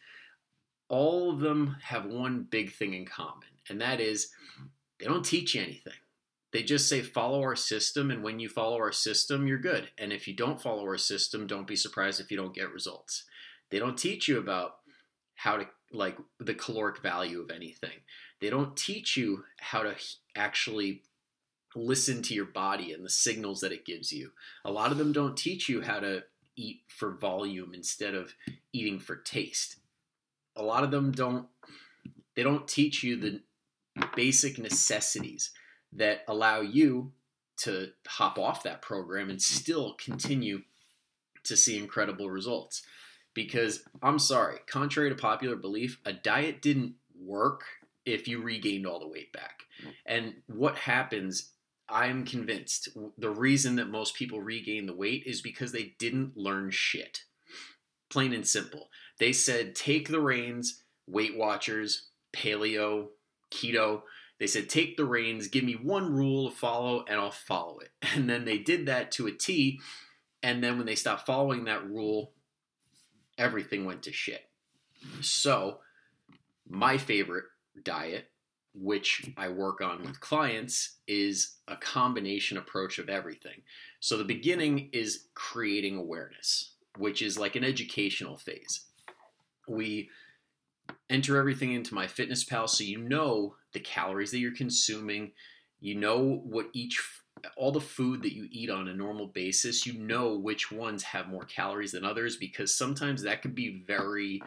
all 0.88 1.30
of 1.30 1.40
them 1.40 1.76
have 1.82 2.04
one 2.04 2.46
big 2.48 2.72
thing 2.72 2.94
in 2.94 3.06
common, 3.06 3.48
and 3.68 3.80
that 3.80 4.00
is 4.00 4.30
they 4.98 5.06
don't 5.06 5.24
teach 5.24 5.54
you 5.54 5.62
anything. 5.62 5.94
They 6.52 6.62
just 6.64 6.88
say 6.88 7.00
follow 7.00 7.40
our 7.42 7.54
system, 7.54 8.10
and 8.10 8.24
when 8.24 8.40
you 8.40 8.48
follow 8.48 8.76
our 8.76 8.92
system, 8.92 9.46
you're 9.46 9.58
good. 9.58 9.88
And 9.96 10.12
if 10.12 10.26
you 10.26 10.34
don't 10.34 10.60
follow 10.60 10.82
our 10.82 10.98
system, 10.98 11.46
don't 11.46 11.66
be 11.66 11.76
surprised 11.76 12.20
if 12.20 12.30
you 12.30 12.36
don't 12.36 12.54
get 12.54 12.72
results. 12.72 13.24
They 13.70 13.78
don't 13.78 13.96
teach 13.96 14.26
you 14.26 14.38
about 14.38 14.79
how 15.42 15.56
to 15.56 15.66
like 15.92 16.16
the 16.38 16.54
caloric 16.54 17.02
value 17.02 17.40
of 17.40 17.50
anything. 17.50 17.98
They 18.40 18.50
don't 18.50 18.76
teach 18.76 19.16
you 19.16 19.44
how 19.58 19.82
to 19.82 19.94
actually 20.36 21.02
listen 21.74 22.22
to 22.22 22.34
your 22.34 22.46
body 22.46 22.92
and 22.92 23.04
the 23.04 23.10
signals 23.10 23.60
that 23.60 23.72
it 23.72 23.84
gives 23.84 24.12
you. 24.12 24.30
A 24.64 24.70
lot 24.70 24.92
of 24.92 24.98
them 24.98 25.12
don't 25.12 25.36
teach 25.36 25.68
you 25.68 25.82
how 25.82 26.00
to 26.00 26.22
eat 26.56 26.82
for 26.88 27.16
volume 27.16 27.72
instead 27.74 28.14
of 28.14 28.34
eating 28.72 28.98
for 28.98 29.16
taste 29.16 29.76
a 30.56 30.62
lot 30.62 30.84
of 30.84 30.90
them 30.90 31.10
don't 31.10 31.46
they 32.36 32.42
don't 32.42 32.68
teach 32.68 33.02
you 33.02 33.16
the 33.16 33.40
basic 34.14 34.58
necessities 34.58 35.50
that 35.92 36.22
allow 36.28 36.60
you 36.60 37.12
to 37.56 37.88
hop 38.06 38.38
off 38.38 38.62
that 38.62 38.80
program 38.80 39.28
and 39.30 39.42
still 39.42 39.94
continue 39.94 40.62
to 41.42 41.56
see 41.56 41.76
incredible 41.76 42.30
results. 42.30 42.82
Because 43.34 43.84
I'm 44.02 44.18
sorry, 44.18 44.58
contrary 44.66 45.08
to 45.10 45.14
popular 45.14 45.56
belief, 45.56 46.00
a 46.04 46.12
diet 46.12 46.62
didn't 46.62 46.94
work 47.18 47.62
if 48.04 48.26
you 48.26 48.42
regained 48.42 48.86
all 48.86 48.98
the 48.98 49.08
weight 49.08 49.32
back. 49.32 49.62
And 50.04 50.34
what 50.46 50.76
happens, 50.76 51.52
I'm 51.88 52.24
convinced, 52.24 52.88
the 53.18 53.30
reason 53.30 53.76
that 53.76 53.88
most 53.88 54.14
people 54.14 54.40
regain 54.40 54.86
the 54.86 54.96
weight 54.96 55.24
is 55.26 55.40
because 55.40 55.72
they 55.72 55.94
didn't 55.98 56.36
learn 56.36 56.70
shit. 56.70 57.24
Plain 58.08 58.32
and 58.32 58.46
simple 58.46 58.88
they 59.20 59.32
said 59.32 59.76
take 59.76 60.08
the 60.08 60.20
reins, 60.20 60.82
Weight 61.06 61.36
Watchers, 61.36 62.08
paleo, 62.32 63.08
keto. 63.52 64.02
They 64.40 64.46
said 64.46 64.68
take 64.68 64.96
the 64.96 65.04
reins, 65.04 65.46
give 65.46 65.62
me 65.62 65.74
one 65.74 66.12
rule 66.12 66.50
to 66.50 66.56
follow, 66.56 67.04
and 67.06 67.20
I'll 67.20 67.30
follow 67.30 67.78
it. 67.78 67.90
And 68.14 68.28
then 68.28 68.44
they 68.44 68.58
did 68.58 68.86
that 68.86 69.12
to 69.12 69.28
a 69.28 69.32
T. 69.32 69.78
And 70.42 70.64
then 70.64 70.78
when 70.78 70.86
they 70.86 70.94
stopped 70.94 71.26
following 71.26 71.64
that 71.64 71.86
rule, 71.86 72.32
everything 73.40 73.84
went 73.84 74.04
to 74.04 74.12
shit. 74.12 74.42
So, 75.22 75.78
my 76.68 76.98
favorite 76.98 77.46
diet, 77.82 78.26
which 78.74 79.28
I 79.36 79.48
work 79.48 79.80
on 79.80 80.02
with 80.02 80.20
clients, 80.20 80.98
is 81.08 81.56
a 81.66 81.76
combination 81.76 82.58
approach 82.58 82.98
of 82.98 83.08
everything. 83.08 83.62
So, 83.98 84.16
the 84.16 84.24
beginning 84.24 84.90
is 84.92 85.26
creating 85.34 85.96
awareness, 85.96 86.74
which 86.98 87.22
is 87.22 87.38
like 87.38 87.56
an 87.56 87.64
educational 87.64 88.36
phase. 88.36 88.82
We 89.66 90.10
enter 91.08 91.36
everything 91.38 91.72
into 91.72 91.94
MyFitnessPal 91.94 92.68
so 92.68 92.84
you 92.84 92.98
know 92.98 93.56
the 93.72 93.80
calories 93.80 94.30
that 94.32 94.38
you're 94.38 94.54
consuming, 94.54 95.32
you 95.80 95.94
know 95.94 96.40
what 96.44 96.68
each 96.72 97.00
all 97.56 97.72
the 97.72 97.80
food 97.80 98.22
that 98.22 98.34
you 98.34 98.48
eat 98.50 98.70
on 98.70 98.88
a 98.88 98.94
normal 98.94 99.26
basis, 99.26 99.86
you 99.86 99.94
know 99.94 100.36
which 100.36 100.70
ones 100.70 101.02
have 101.02 101.28
more 101.28 101.44
calories 101.44 101.92
than 101.92 102.04
others 102.04 102.36
because 102.36 102.74
sometimes 102.74 103.22
that 103.22 103.42
can 103.42 103.52
be 103.52 103.82
very 103.86 104.42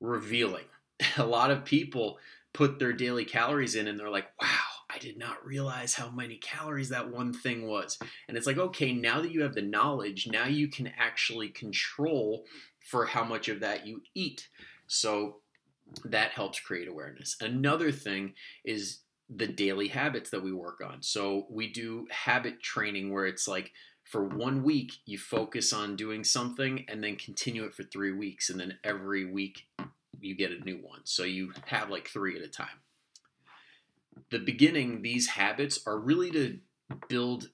revealing. 0.00 0.64
A 1.16 1.26
lot 1.26 1.50
of 1.50 1.64
people 1.64 2.18
put 2.52 2.78
their 2.78 2.92
daily 2.92 3.24
calories 3.24 3.74
in 3.74 3.88
and 3.88 3.98
they're 3.98 4.10
like, 4.10 4.28
wow, 4.40 4.48
I 4.88 4.98
did 4.98 5.18
not 5.18 5.44
realize 5.44 5.94
how 5.94 6.10
many 6.10 6.36
calories 6.36 6.90
that 6.90 7.10
one 7.10 7.32
thing 7.32 7.66
was. 7.66 7.98
And 8.28 8.36
it's 8.36 8.46
like, 8.46 8.58
okay, 8.58 8.92
now 8.92 9.20
that 9.20 9.32
you 9.32 9.42
have 9.42 9.54
the 9.54 9.62
knowledge, 9.62 10.28
now 10.30 10.46
you 10.46 10.68
can 10.68 10.92
actually 10.96 11.48
control 11.48 12.44
for 12.80 13.06
how 13.06 13.24
much 13.24 13.48
of 13.48 13.60
that 13.60 13.86
you 13.86 14.02
eat. 14.14 14.48
So 14.86 15.38
that 16.04 16.30
helps 16.30 16.60
create 16.60 16.88
awareness. 16.88 17.36
Another 17.40 17.90
thing 17.90 18.34
is 18.64 19.00
the 19.28 19.46
daily 19.46 19.88
habits 19.88 20.30
that 20.30 20.42
we 20.42 20.52
work 20.52 20.80
on. 20.84 21.02
So 21.02 21.46
we 21.48 21.68
do 21.68 22.06
habit 22.10 22.62
training 22.62 23.12
where 23.12 23.26
it's 23.26 23.48
like 23.48 23.72
for 24.04 24.24
one 24.24 24.62
week 24.62 24.92
you 25.06 25.18
focus 25.18 25.72
on 25.72 25.96
doing 25.96 26.24
something 26.24 26.84
and 26.88 27.02
then 27.02 27.16
continue 27.16 27.64
it 27.64 27.74
for 27.74 27.84
three 27.84 28.12
weeks 28.12 28.50
and 28.50 28.60
then 28.60 28.78
every 28.84 29.24
week 29.24 29.66
you 30.20 30.34
get 30.34 30.52
a 30.52 30.64
new 30.64 30.76
one. 30.76 31.00
So 31.04 31.24
you 31.24 31.52
have 31.66 31.90
like 31.90 32.08
three 32.08 32.36
at 32.36 32.42
a 32.42 32.48
time. 32.48 32.80
The 34.30 34.38
beginning, 34.38 35.02
these 35.02 35.28
habits 35.28 35.80
are 35.86 35.98
really 35.98 36.30
to 36.32 36.58
build 37.08 37.50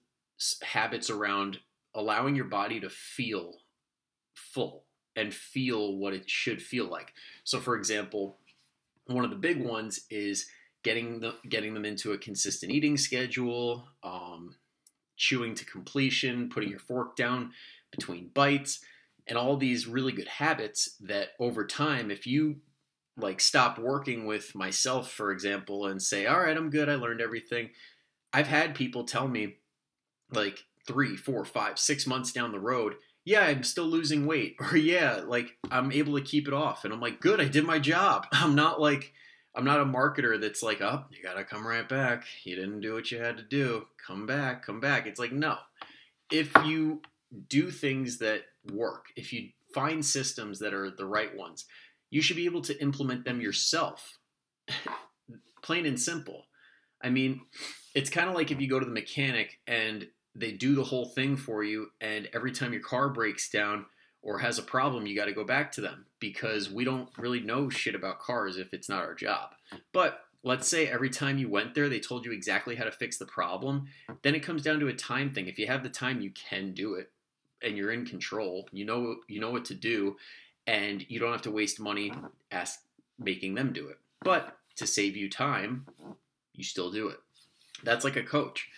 habits 0.63 1.09
around 1.09 1.61
allowing 1.95 2.37
your 2.37 2.45
body 2.47 2.81
to 2.81 2.91
feel 2.91 3.59
full 4.35 4.85
and 5.17 5.33
feel 5.35 5.97
what 5.97 6.15
it 6.15 6.29
should 6.29 6.63
feel 6.63 6.87
like. 6.87 7.13
So, 7.45 7.61
for 7.61 7.77
example, 7.77 8.39
one 9.07 9.25
of 9.25 9.31
the 9.31 9.37
big 9.37 9.63
ones 9.63 10.01
is 10.11 10.47
getting 10.83 11.21
the 11.21 11.35
getting 11.49 11.75
them 11.75 11.85
into 11.85 12.13
a 12.13 12.19
consistent 12.19 12.73
eating 12.73 12.97
schedule, 12.97 13.89
um, 14.03 14.57
chewing 15.17 15.55
to 15.55 15.65
completion, 15.65 16.49
putting 16.49 16.71
your 16.71 16.79
fork 16.79 17.17
down 17.17 17.53
between 17.91 18.31
bites, 18.35 18.81
and 19.27 19.37
all 19.37 19.57
these 19.57 19.87
really 19.87 20.13
good 20.13 20.29
habits 20.29 20.97
that 21.01 21.29
over 21.39 21.67
time, 21.67 22.11
if 22.11 22.27
you 22.27 22.57
like 23.17 23.41
stop 23.41 23.79
working 23.79 24.27
with 24.27 24.55
myself, 24.55 25.11
for 25.11 25.31
example, 25.33 25.87
and 25.87 26.03
say, 26.03 26.27
"All 26.27 26.41
right, 26.41 26.57
I'm 26.57 26.71
good. 26.71 26.89
I 26.89 26.95
learned 26.95 27.21
everything." 27.21 27.71
I've 28.33 28.47
had 28.47 28.75
people 28.75 29.05
tell 29.05 29.27
me, 29.27 29.57
like 30.33 30.65
three, 30.87 31.17
four, 31.17 31.45
five, 31.45 31.79
six 31.79 32.07
months 32.07 32.33
down 32.33 32.53
the 32.53 32.61
road, 32.61 32.95
yeah, 33.25 33.43
I'm 33.43 33.63
still 33.63 33.85
losing 33.85 34.27
weight, 34.27 34.57
or 34.61 34.77
yeah, 34.77 35.23
like 35.27 35.57
I'm 35.71 35.93
able 35.93 36.17
to 36.19 36.25
keep 36.25 36.49
it 36.49 36.55
off, 36.55 36.85
and 36.85 36.93
I'm 36.93 37.01
like, 37.01 37.21
good, 37.21 37.41
I 37.41 37.47
did 37.47 37.65
my 37.65 37.79
job. 37.79 38.27
I'm 38.33 38.55
not 38.55 38.81
like 38.81 39.13
I'm 39.55 39.65
not 39.65 39.81
a 39.81 39.85
marketer 39.85 40.41
that's 40.41 40.63
like, 40.63 40.81
oh, 40.81 41.05
you 41.11 41.23
gotta 41.23 41.45
come 41.45 41.67
right 41.67 41.89
back. 41.89 42.25
You 42.45 42.57
didn't 42.57 42.81
do 42.81 42.95
what 42.95 43.11
you 43.11 43.19
had 43.19 43.37
to 43.37 43.43
do. 43.43 43.87
Come 44.07 44.27
back, 44.27 44.65
come 44.65 44.81
back. 44.81 45.07
It's 45.07 45.19
like, 45.19 45.33
no. 45.33 45.57
If 46.31 46.53
you 46.65 47.03
do 47.49 47.71
things 47.71 48.19
that 48.19 48.43
work, 48.73 49.07
if 49.17 49.33
you 49.33 49.51
find 49.75 50.05
systems 50.05 50.59
that 50.61 50.75
are 50.75 50.91
the 50.91 51.07
right 51.07 51.37
ones, 51.37 51.65
you 52.11 52.23
should 52.23 52.37
be 52.37 52.45
able 52.45 52.63
to 52.63 52.81
implement 52.81 53.25
them 53.25 53.41
yourself. 53.41 54.19
Plain 55.63 55.87
and 55.87 56.01
simple. 56.01 56.47
I 57.03 57.11
mean, 57.11 57.41
it's 57.95 58.11
kind 58.11 58.29
of 58.29 58.35
like 58.35 58.51
if 58.51 58.61
you 58.61 58.69
go 58.69 58.79
to 58.79 58.87
the 58.87 58.93
mechanic 58.93 59.59
and 59.67 60.07
they 60.35 60.53
do 60.53 60.75
the 60.75 60.85
whole 60.85 61.07
thing 61.07 61.37
for 61.37 61.65
you, 61.65 61.89
and 62.01 62.29
every 62.33 62.53
time 62.53 62.73
your 62.73 62.83
car 62.83 63.09
breaks 63.09 63.51
down, 63.51 63.87
or 64.23 64.39
has 64.39 64.59
a 64.59 64.63
problem, 64.63 65.07
you 65.07 65.17
got 65.17 65.27
to 65.27 65.33
go 65.33 65.45
back 65.45 65.73
to 65.73 65.81
them 65.81 66.05
because 66.19 66.71
we 66.71 66.85
don't 66.85 67.09
really 67.17 67.41
know 67.41 67.71
shit 67.71 67.95
about 67.95 68.21
cars 68.21 68.57
if 68.57 68.75
it's 68.75 68.89
not 68.89 69.03
our 69.03 69.15
job. 69.15 69.55
But 69.93 70.25
let's 70.43 70.69
say 70.69 70.87
every 70.87 71.11
time 71.11 71.39
you 71.39 71.49
went 71.49 71.75
there, 71.75 71.89
they 71.89 72.01
told 72.01 72.25
you 72.25 72.33
exactly 72.33 72.77
how 72.77 72.85
to 72.85 72.93
fix 72.93 73.17
the 73.17 73.27
problem. 73.27 73.87
Then 74.23 74.35
it 74.35 74.41
comes 74.41 74.63
down 74.63 74.81
to 74.81 74.89
a 74.89 74.93
time 74.93 75.33
thing. 75.33 75.47
If 75.47 75.59
you 75.59 75.67
have 75.67 75.83
the 75.83 75.89
time, 75.89 76.21
you 76.21 76.31
can 76.31 76.73
do 76.73 76.95
it, 76.95 77.11
and 77.63 77.77
you're 77.77 77.93
in 77.93 78.07
control. 78.07 78.69
You 78.73 78.85
know 78.85 79.17
you 79.29 79.41
know 79.41 79.51
what 79.51 79.65
to 79.67 79.75
do, 79.75 80.17
and 80.67 81.05
you 81.09 81.19
don't 81.19 81.33
have 81.33 81.43
to 81.43 81.51
waste 81.51 81.81
money 81.81 82.13
ask, 82.51 82.81
making 83.19 83.55
them 83.55 83.73
do 83.73 83.89
it. 83.89 83.99
But 84.23 84.57
to 84.77 84.87
save 84.87 85.17
you 85.17 85.31
time, 85.31 85.87
you 86.55 86.65
still 86.65 86.91
do 86.91 87.09
it. 87.09 87.21
That's 87.83 88.05
like 88.05 88.17
a 88.17 88.23
coach. 88.23 88.69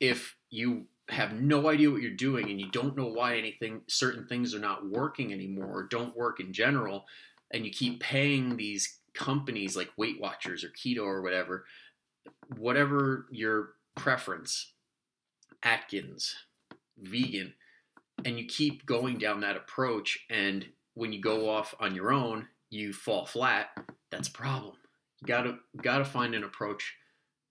If 0.00 0.36
you 0.50 0.86
have 1.08 1.32
no 1.32 1.68
idea 1.68 1.90
what 1.90 2.00
you're 2.00 2.10
doing 2.10 2.50
and 2.50 2.60
you 2.60 2.70
don't 2.70 2.96
know 2.96 3.08
why 3.08 3.36
anything 3.36 3.82
certain 3.88 4.26
things 4.26 4.54
are 4.54 4.60
not 4.60 4.88
working 4.88 5.32
anymore 5.32 5.70
or 5.70 5.82
don't 5.84 6.16
work 6.16 6.40
in 6.40 6.52
general 6.52 7.04
and 7.52 7.64
you 7.64 7.70
keep 7.70 8.00
paying 8.00 8.56
these 8.56 9.00
companies 9.12 9.76
like 9.76 9.90
Weight 9.96 10.20
Watchers 10.20 10.64
or 10.64 10.68
Keto 10.68 11.02
or 11.02 11.20
whatever 11.20 11.64
whatever 12.56 13.26
your 13.30 13.70
preference 13.96 14.72
Atkins 15.62 16.34
vegan 16.98 17.52
and 18.24 18.38
you 18.38 18.46
keep 18.46 18.86
going 18.86 19.18
down 19.18 19.40
that 19.40 19.56
approach 19.56 20.20
and 20.30 20.66
when 20.94 21.12
you 21.12 21.20
go 21.20 21.48
off 21.50 21.74
on 21.80 21.94
your 21.94 22.12
own 22.12 22.46
you 22.70 22.92
fall 22.92 23.26
flat 23.26 23.70
that's 24.12 24.28
a 24.28 24.32
problem. 24.32 24.74
You 25.20 25.26
got 25.26 25.42
to 25.42 25.58
got 25.80 25.98
to 25.98 26.04
find 26.04 26.34
an 26.36 26.44
approach 26.44 26.94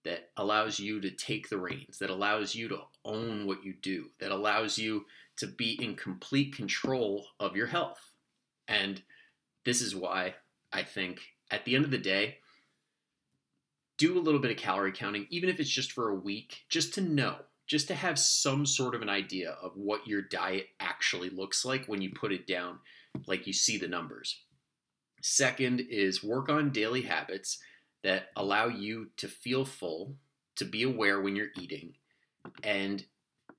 that 0.04 0.30
allows 0.36 0.78
you 0.78 1.00
to 1.00 1.10
take 1.10 1.48
the 1.48 1.58
reins, 1.58 1.98
that 1.98 2.10
allows 2.10 2.54
you 2.54 2.68
to 2.68 2.80
own 3.04 3.46
what 3.46 3.64
you 3.64 3.74
do, 3.80 4.06
that 4.20 4.32
allows 4.32 4.78
you 4.78 5.06
to 5.36 5.46
be 5.46 5.82
in 5.82 5.94
complete 5.94 6.54
control 6.54 7.26
of 7.40 7.56
your 7.56 7.66
health. 7.66 8.12
And 8.68 9.02
this 9.64 9.80
is 9.80 9.94
why 9.94 10.34
I 10.72 10.82
think 10.82 11.20
at 11.50 11.64
the 11.64 11.76
end 11.76 11.84
of 11.84 11.90
the 11.90 11.98
day, 11.98 12.38
do 13.98 14.18
a 14.18 14.20
little 14.20 14.40
bit 14.40 14.50
of 14.50 14.56
calorie 14.56 14.92
counting, 14.92 15.26
even 15.30 15.48
if 15.48 15.60
it's 15.60 15.70
just 15.70 15.92
for 15.92 16.08
a 16.08 16.14
week, 16.14 16.62
just 16.68 16.94
to 16.94 17.00
know, 17.00 17.36
just 17.66 17.86
to 17.88 17.94
have 17.94 18.18
some 18.18 18.66
sort 18.66 18.94
of 18.94 19.02
an 19.02 19.08
idea 19.08 19.56
of 19.62 19.76
what 19.76 20.06
your 20.06 20.22
diet 20.22 20.66
actually 20.80 21.30
looks 21.30 21.64
like 21.64 21.86
when 21.86 22.02
you 22.02 22.10
put 22.10 22.32
it 22.32 22.46
down, 22.46 22.78
like 23.26 23.46
you 23.46 23.52
see 23.52 23.76
the 23.76 23.86
numbers. 23.86 24.40
Second 25.22 25.80
is 25.88 26.24
work 26.24 26.48
on 26.48 26.70
daily 26.70 27.02
habits 27.02 27.58
that 28.02 28.28
allow 28.36 28.66
you 28.66 29.08
to 29.16 29.28
feel 29.28 29.64
full, 29.64 30.16
to 30.56 30.64
be 30.64 30.82
aware 30.82 31.20
when 31.20 31.36
you're 31.36 31.52
eating, 31.58 31.94
and 32.62 33.04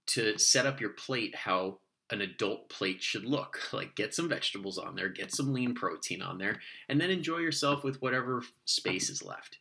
to 0.05 0.37
set 0.37 0.65
up 0.65 0.81
your 0.81 0.91
plate 0.91 1.35
how 1.35 1.79
an 2.09 2.21
adult 2.21 2.69
plate 2.69 3.01
should 3.01 3.25
look. 3.25 3.59
Like 3.73 3.95
get 3.95 4.13
some 4.13 4.29
vegetables 4.29 4.77
on 4.77 4.95
there, 4.95 5.09
get 5.09 5.33
some 5.33 5.53
lean 5.53 5.73
protein 5.73 6.21
on 6.21 6.37
there, 6.37 6.59
and 6.87 7.01
then 7.01 7.09
enjoy 7.09 7.37
yourself 7.37 7.83
with 7.83 8.01
whatever 8.01 8.43
space 8.65 9.09
is 9.09 9.23
left. 9.23 9.57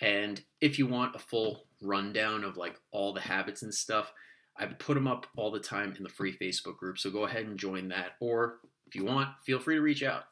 And 0.00 0.42
if 0.60 0.78
you 0.78 0.86
want 0.86 1.14
a 1.14 1.20
full 1.20 1.66
rundown 1.80 2.44
of 2.44 2.56
like 2.56 2.78
all 2.90 3.12
the 3.12 3.20
habits 3.20 3.62
and 3.62 3.72
stuff, 3.72 4.12
I 4.58 4.66
put 4.66 4.94
them 4.94 5.06
up 5.06 5.26
all 5.36 5.50
the 5.50 5.60
time 5.60 5.94
in 5.96 6.02
the 6.02 6.08
free 6.08 6.36
Facebook 6.36 6.76
group. 6.76 6.98
So 6.98 7.10
go 7.10 7.24
ahead 7.24 7.46
and 7.46 7.58
join 7.58 7.88
that. 7.88 8.12
Or 8.20 8.58
if 8.86 8.94
you 8.94 9.04
want, 9.04 9.28
feel 9.44 9.58
free 9.58 9.76
to 9.76 9.80
reach 9.80 10.02
out 10.02 10.24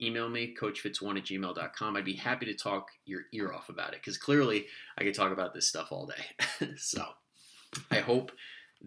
email 0.00 0.28
me, 0.28 0.54
coachfitzz1 0.60 1.18
at 1.18 1.24
gmail.com. 1.24 1.96
I'd 1.96 2.04
be 2.04 2.14
happy 2.14 2.46
to 2.46 2.54
talk 2.54 2.88
your 3.04 3.22
ear 3.32 3.52
off 3.52 3.68
about 3.68 3.94
it 3.94 4.00
because 4.00 4.18
clearly 4.18 4.66
I 4.96 5.04
could 5.04 5.14
talk 5.14 5.32
about 5.32 5.54
this 5.54 5.68
stuff 5.68 5.88
all 5.90 6.06
day. 6.06 6.68
so 6.76 7.04
I 7.90 8.00
hope 8.00 8.32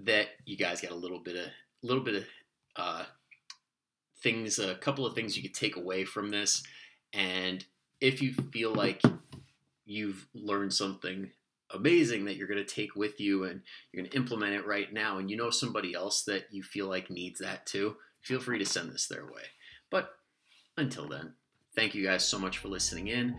that 0.03 0.27
you 0.45 0.57
guys 0.57 0.81
got 0.81 0.91
a 0.91 0.95
little 0.95 1.19
bit 1.19 1.35
of, 1.35 1.47
little 1.83 2.03
bit 2.03 2.15
of 2.15 2.25
uh, 2.75 3.03
things, 4.21 4.59
a 4.59 4.75
couple 4.75 5.05
of 5.05 5.15
things 5.15 5.35
you 5.35 5.43
could 5.43 5.53
take 5.53 5.75
away 5.75 6.05
from 6.05 6.29
this. 6.29 6.63
And 7.13 7.65
if 7.99 8.21
you 8.21 8.33
feel 8.33 8.73
like 8.73 9.01
you've 9.85 10.27
learned 10.33 10.73
something 10.73 11.31
amazing 11.73 12.25
that 12.25 12.35
you're 12.35 12.47
going 12.47 12.63
to 12.63 12.75
take 12.75 12.95
with 12.95 13.19
you 13.19 13.45
and 13.45 13.61
you're 13.91 14.01
going 14.01 14.11
to 14.11 14.17
implement 14.17 14.53
it 14.53 14.65
right 14.65 14.91
now, 14.91 15.17
and 15.17 15.29
you 15.29 15.37
know 15.37 15.49
somebody 15.49 15.93
else 15.93 16.23
that 16.23 16.45
you 16.51 16.63
feel 16.63 16.87
like 16.87 17.09
needs 17.09 17.39
that 17.39 17.65
too, 17.65 17.95
feel 18.21 18.39
free 18.39 18.59
to 18.59 18.65
send 18.65 18.91
this 18.91 19.07
their 19.07 19.25
way. 19.25 19.43
Until 20.81 21.07
then, 21.07 21.33
thank 21.75 21.93
you 21.93 22.03
guys 22.03 22.27
so 22.27 22.39
much 22.39 22.57
for 22.57 22.67
listening 22.67 23.09
in. 23.09 23.35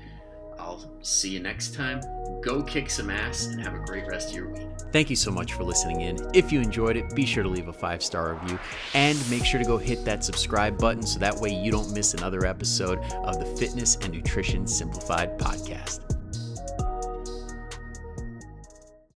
I'll 0.60 0.96
see 1.02 1.30
you 1.30 1.40
next 1.40 1.74
time. 1.74 2.00
Go 2.40 2.62
kick 2.62 2.88
some 2.88 3.10
ass 3.10 3.46
and 3.46 3.60
have 3.60 3.74
a 3.74 3.80
great 3.80 4.06
rest 4.06 4.30
of 4.30 4.36
your 4.36 4.48
week. 4.48 4.68
Thank 4.92 5.10
you 5.10 5.16
so 5.16 5.32
much 5.32 5.54
for 5.54 5.64
listening 5.64 6.02
in. 6.02 6.18
If 6.34 6.52
you 6.52 6.60
enjoyed 6.60 6.96
it, 6.96 7.16
be 7.16 7.26
sure 7.26 7.42
to 7.42 7.48
leave 7.48 7.66
a 7.66 7.72
five 7.72 8.00
star 8.00 8.34
review 8.34 8.60
and 8.94 9.18
make 9.28 9.44
sure 9.44 9.58
to 9.58 9.66
go 9.66 9.76
hit 9.76 10.04
that 10.04 10.22
subscribe 10.22 10.78
button 10.78 11.02
so 11.02 11.18
that 11.18 11.36
way 11.36 11.50
you 11.50 11.72
don't 11.72 11.92
miss 11.92 12.14
another 12.14 12.46
episode 12.46 13.00
of 13.24 13.40
the 13.40 13.46
Fitness 13.56 13.96
and 13.96 14.12
Nutrition 14.12 14.68
Simplified 14.68 15.36
podcast. 15.36 16.11